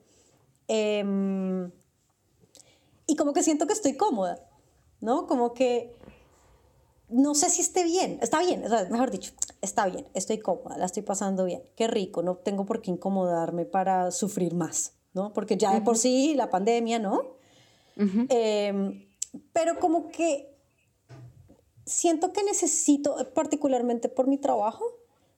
[0.67, 1.71] Em,
[3.07, 4.37] y como que siento que estoy cómoda,
[5.01, 5.25] ¿no?
[5.25, 5.95] Como que
[7.09, 9.33] no sé si esté bien, está bien, mejor dicho,
[9.63, 13.65] está bien, estoy cómoda, la estoy pasando bien, qué rico, no tengo por qué incomodarme
[13.65, 15.33] para sufrir más, ¿no?
[15.33, 17.37] Porque ya de por sí la pandemia, ¿no?
[17.95, 19.07] Em,
[19.53, 20.55] pero como que
[21.87, 24.85] siento que necesito, particularmente por mi trabajo,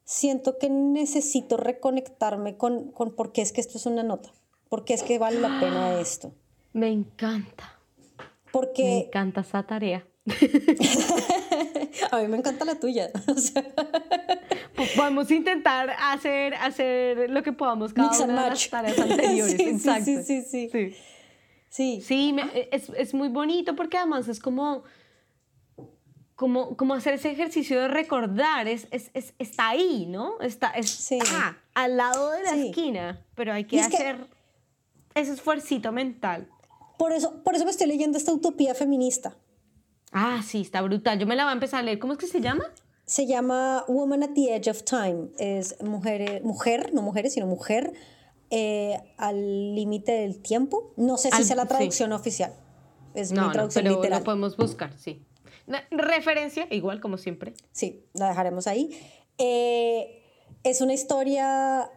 [0.04, 4.32] siento que necesito reconectarme con, con por qué es que esto es una nota,
[4.68, 6.34] por qué es que vale la pena esto.
[6.74, 7.80] Me encanta.
[8.52, 8.84] Porque...
[8.84, 10.06] Me encanta esa tarea.
[12.12, 13.12] a mí me encanta la tuya.
[14.98, 19.58] Vamos a intentar hacer, hacer lo que podamos cada una de las tareas anteriores.
[19.58, 20.06] sí, Exacto.
[20.06, 20.70] Sí, sí, sí.
[20.72, 20.96] Sí,
[21.70, 22.02] sí.
[22.02, 22.36] sí
[22.72, 24.84] es, es, muy bonito porque además es como
[26.40, 30.40] como, como hacer ese ejercicio de recordar, es, es, es está ahí, ¿no?
[30.40, 30.74] Está,
[31.74, 34.26] al lado de la esquina, pero hay que hacer
[35.16, 36.48] ese esfuerzo mental.
[36.98, 39.36] Por eso, por eso me estoy leyendo esta utopía feminista.
[40.14, 41.20] Ah, sí, está brutal.
[41.20, 42.00] Yo me la voy a empezar a leer.
[42.00, 42.64] ¿Cómo es que se llama?
[43.04, 45.32] Se llama Woman at the Edge of Time.
[45.40, 47.92] Es mujer, mujer no mujeres, sino mujer
[48.50, 50.94] eh, al límite del tiempo.
[50.96, 52.54] No sé si sea la traducción oficial.
[53.14, 54.20] Es mi traducción pero literal.
[54.20, 55.26] Lo podemos buscar, sí.
[55.92, 57.54] Referencia, igual como siempre.
[57.72, 59.00] Sí, la dejaremos ahí.
[59.38, 60.22] Eh,
[60.64, 61.90] es una historia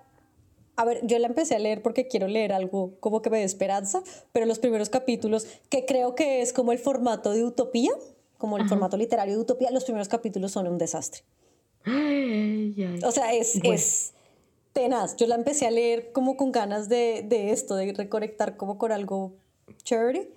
[0.76, 3.44] a ver, yo la empecé a leer porque quiero leer algo como que me dé
[3.44, 4.02] esperanza,
[4.32, 7.90] pero los primeros capítulos, que creo que es como el formato de utopía,
[8.38, 11.22] como el formato literario de utopía, los primeros capítulos son un desastre.
[13.04, 14.12] O sea, es, es
[14.72, 15.16] tenaz.
[15.16, 18.92] Yo la empecé a leer como con ganas de, de esto, de reconectar como con
[18.92, 19.34] algo
[19.84, 20.30] chévere.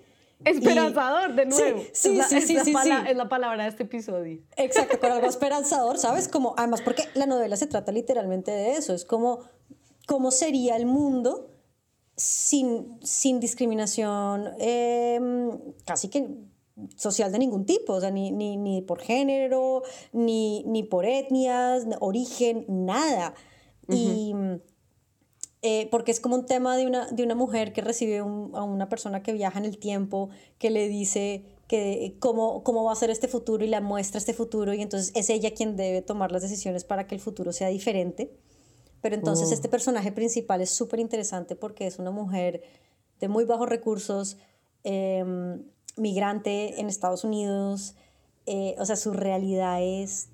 [0.44, 1.82] Esperanzador, de nuevo.
[1.94, 2.74] Sí, sí, sí, sí,
[3.08, 4.42] es la palabra de este episodio.
[4.58, 6.28] Exacto, con algo esperanzador, ¿sabes?
[6.28, 8.94] Como, además, porque la novela se trata literalmente de eso.
[8.94, 9.40] Es como,
[10.08, 11.52] ¿cómo sería el mundo
[12.16, 16.30] sin, sin discriminación em, casi que
[16.96, 21.86] social de ningún tipo, o sea, ni, ni, ni por género, ni, ni por etnias,
[22.00, 23.34] origen, nada.
[23.88, 24.34] Y
[25.68, 28.88] eh, porque es como un tema de una, de una mujer que recibe a una
[28.88, 33.10] persona que viaja en el tiempo, que le dice que cómo, cómo va a ser
[33.10, 36.44] este futuro y la muestra este futuro y entonces es ella quien debe tomar las
[36.44, 38.32] decisiones para que el futuro sea diferente.
[39.02, 39.54] Pero entonces oh.
[39.56, 42.62] este personaje principal es súper interesante porque es una mujer
[43.20, 44.38] de muy bajos recursos,
[44.84, 45.64] em,
[45.98, 47.96] migrante en Estados Unidos,
[48.46, 50.28] eh, o sea, su realidad es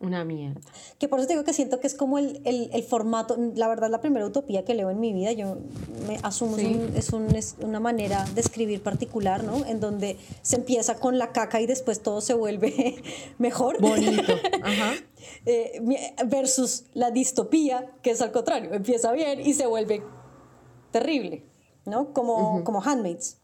[0.00, 0.60] una mierda.
[0.98, 3.90] Que por eso digo que siento que es como el, el, el, formato, la verdad
[3.90, 5.58] la primera utopía que leo en mi vida, yo
[6.06, 9.64] me asumo es, un, es, una manera de escribir particular, ¿no?
[9.66, 13.02] En donde se empieza con la caca y después todo se vuelve
[13.38, 13.80] mejor.
[13.80, 14.32] Bonito.
[14.62, 14.92] Ajá.
[15.46, 15.82] Eh,
[16.26, 20.02] versus la distopía, que es al contrario, empieza bien y se vuelve
[20.92, 21.44] terrible,
[21.84, 22.12] ¿no?
[22.12, 23.38] Como, como Handmaids.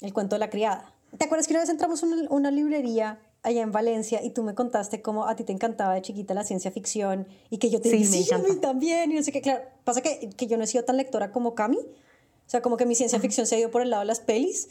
[0.00, 0.92] El cuento de la criada.
[1.16, 4.42] ¿Te acuerdas que una vez entramos a una, una librería allá en Valencia y tú
[4.42, 7.80] me contaste cómo a ti te encantaba de chiquita la ciencia ficción y que yo
[7.80, 10.56] te dije, sí, a mí también, y no sé qué, claro, pasa que, que, yo
[10.56, 13.54] no he sido tan lectora como Cami, o sea, como que mi ciencia ficción se
[13.54, 14.70] ha ido por el lado de las pelis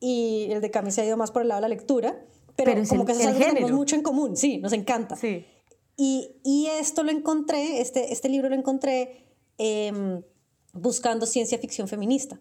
[0.00, 2.18] y el de Cami se ha ido más por el lado de la lectura,
[2.56, 5.16] pero, como que eso tenemos mucho en común, sí, nos encanta.
[5.16, 5.44] Sí.
[5.98, 9.26] Y, y esto lo encontré, este, este libro lo encontré
[9.58, 10.22] eh,
[10.72, 12.40] buscando ciencia ficción feminista.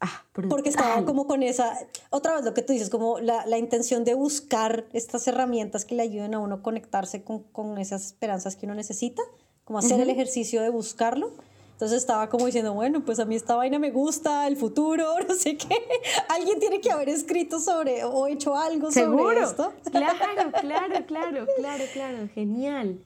[0.00, 1.76] Ah, porque estaba como con esa,
[2.10, 5.96] otra vez lo que tú dices, como la, la, intención de buscar estas herramientas que
[5.96, 9.22] le ayuden a uno conectarse con, con esas esperanzas que uno necesita,
[9.64, 11.32] como hacer el ejercicio de buscarlo.
[11.72, 15.34] Entonces estaba como diciendo, bueno, pues a mí esta vaina me gusta, el futuro, no
[15.34, 15.76] sé qué.
[16.28, 19.72] Alguien tiene que haber escrito sobre o hecho algo sobre esto.
[19.90, 20.18] Claro,
[20.60, 23.00] claro, claro, claro, claro, genial.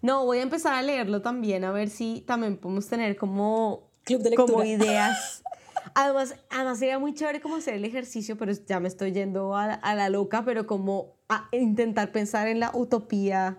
[0.00, 4.22] No, voy a empezar a leerlo también, a ver si también podemos tener como, Club
[4.22, 4.52] de lectura.
[4.52, 5.42] como ideas
[5.98, 9.72] Además, además sería muy chévere como hacer el ejercicio, pero ya me estoy yendo a,
[9.72, 13.58] a la loca, pero como a intentar pensar en la utopía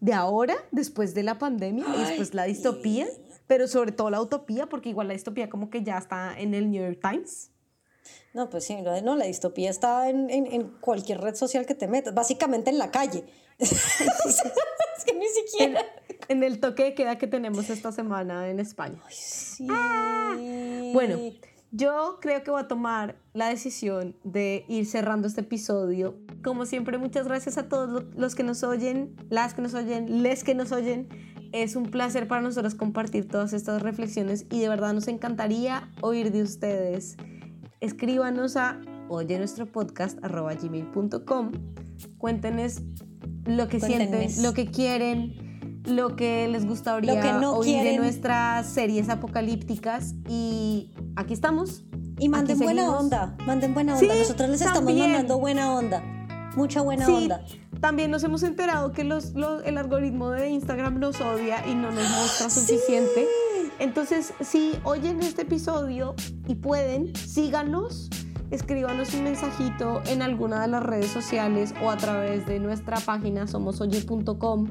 [0.00, 3.06] de ahora, después de la pandemia, y después la distopía,
[3.46, 6.72] pero sobre todo la utopía, porque igual la distopía como que ya está en el
[6.72, 7.52] New York Times.
[8.34, 11.86] No, pues sí, no, la distopía está en, en, en cualquier red social que te
[11.86, 13.24] metas, básicamente en la calle.
[13.58, 15.82] es que ni siquiera...
[16.28, 19.00] En, el toque de queda que tenemos esta semana en España.
[19.08, 19.68] sí.
[19.70, 20.36] Ah,
[20.92, 21.18] bueno,
[21.70, 26.16] yo creo que voy a tomar la decisión de ir cerrando este episodio.
[26.42, 30.44] Como siempre, muchas gracias a todos los que nos oyen, las que nos oyen, les
[30.44, 31.08] que nos oyen.
[31.52, 36.32] Es un placer para nosotros compartir todas estas reflexiones y de verdad nos encantaría oír
[36.32, 37.16] de ustedes.
[37.80, 41.52] Escríbanos a oye nuestro podcast gmail.com.
[42.18, 42.82] Cuéntenos
[43.44, 45.45] lo que sienten, lo que quieren,
[45.86, 51.84] lo que les gustaría oír de nuestras series apocalípticas y aquí estamos.
[52.18, 54.14] Y manden buena onda, manden buena onda.
[54.14, 56.02] Nosotros les estamos mandando buena onda,
[56.56, 57.44] mucha buena onda.
[57.80, 59.34] También nos hemos enterado que los,
[59.64, 63.26] el algoritmo de Instagram nos odia y no nos muestra suficiente.
[63.78, 66.14] Entonces, si oyen este episodio
[66.48, 68.08] y pueden, síganos,
[68.50, 73.46] escríbanos un mensajito en alguna de las redes sociales o a través de nuestra página
[73.46, 74.68] somosoye.com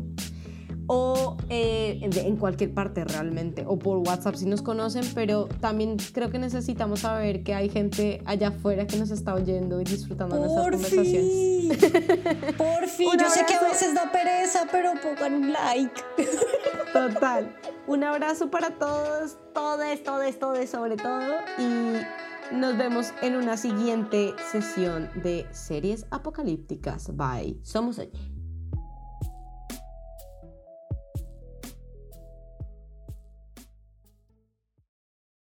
[0.88, 6.30] o eh, en cualquier parte realmente, o por WhatsApp si nos conocen, pero también creo
[6.30, 10.42] que necesitamos saber que hay gente allá afuera que nos está oyendo y disfrutando de
[10.42, 12.56] nuestras conversaciones.
[12.58, 16.02] Por fin, yo sé que a veces da pereza, pero pongan un like.
[16.94, 17.56] Total.
[17.88, 24.34] Un abrazo para todos, todos, todos, todos sobre todo, y nos vemos en una siguiente
[24.52, 27.16] sesión de series apocalípticas.
[27.16, 27.60] Bye.
[27.64, 28.35] Somos allí.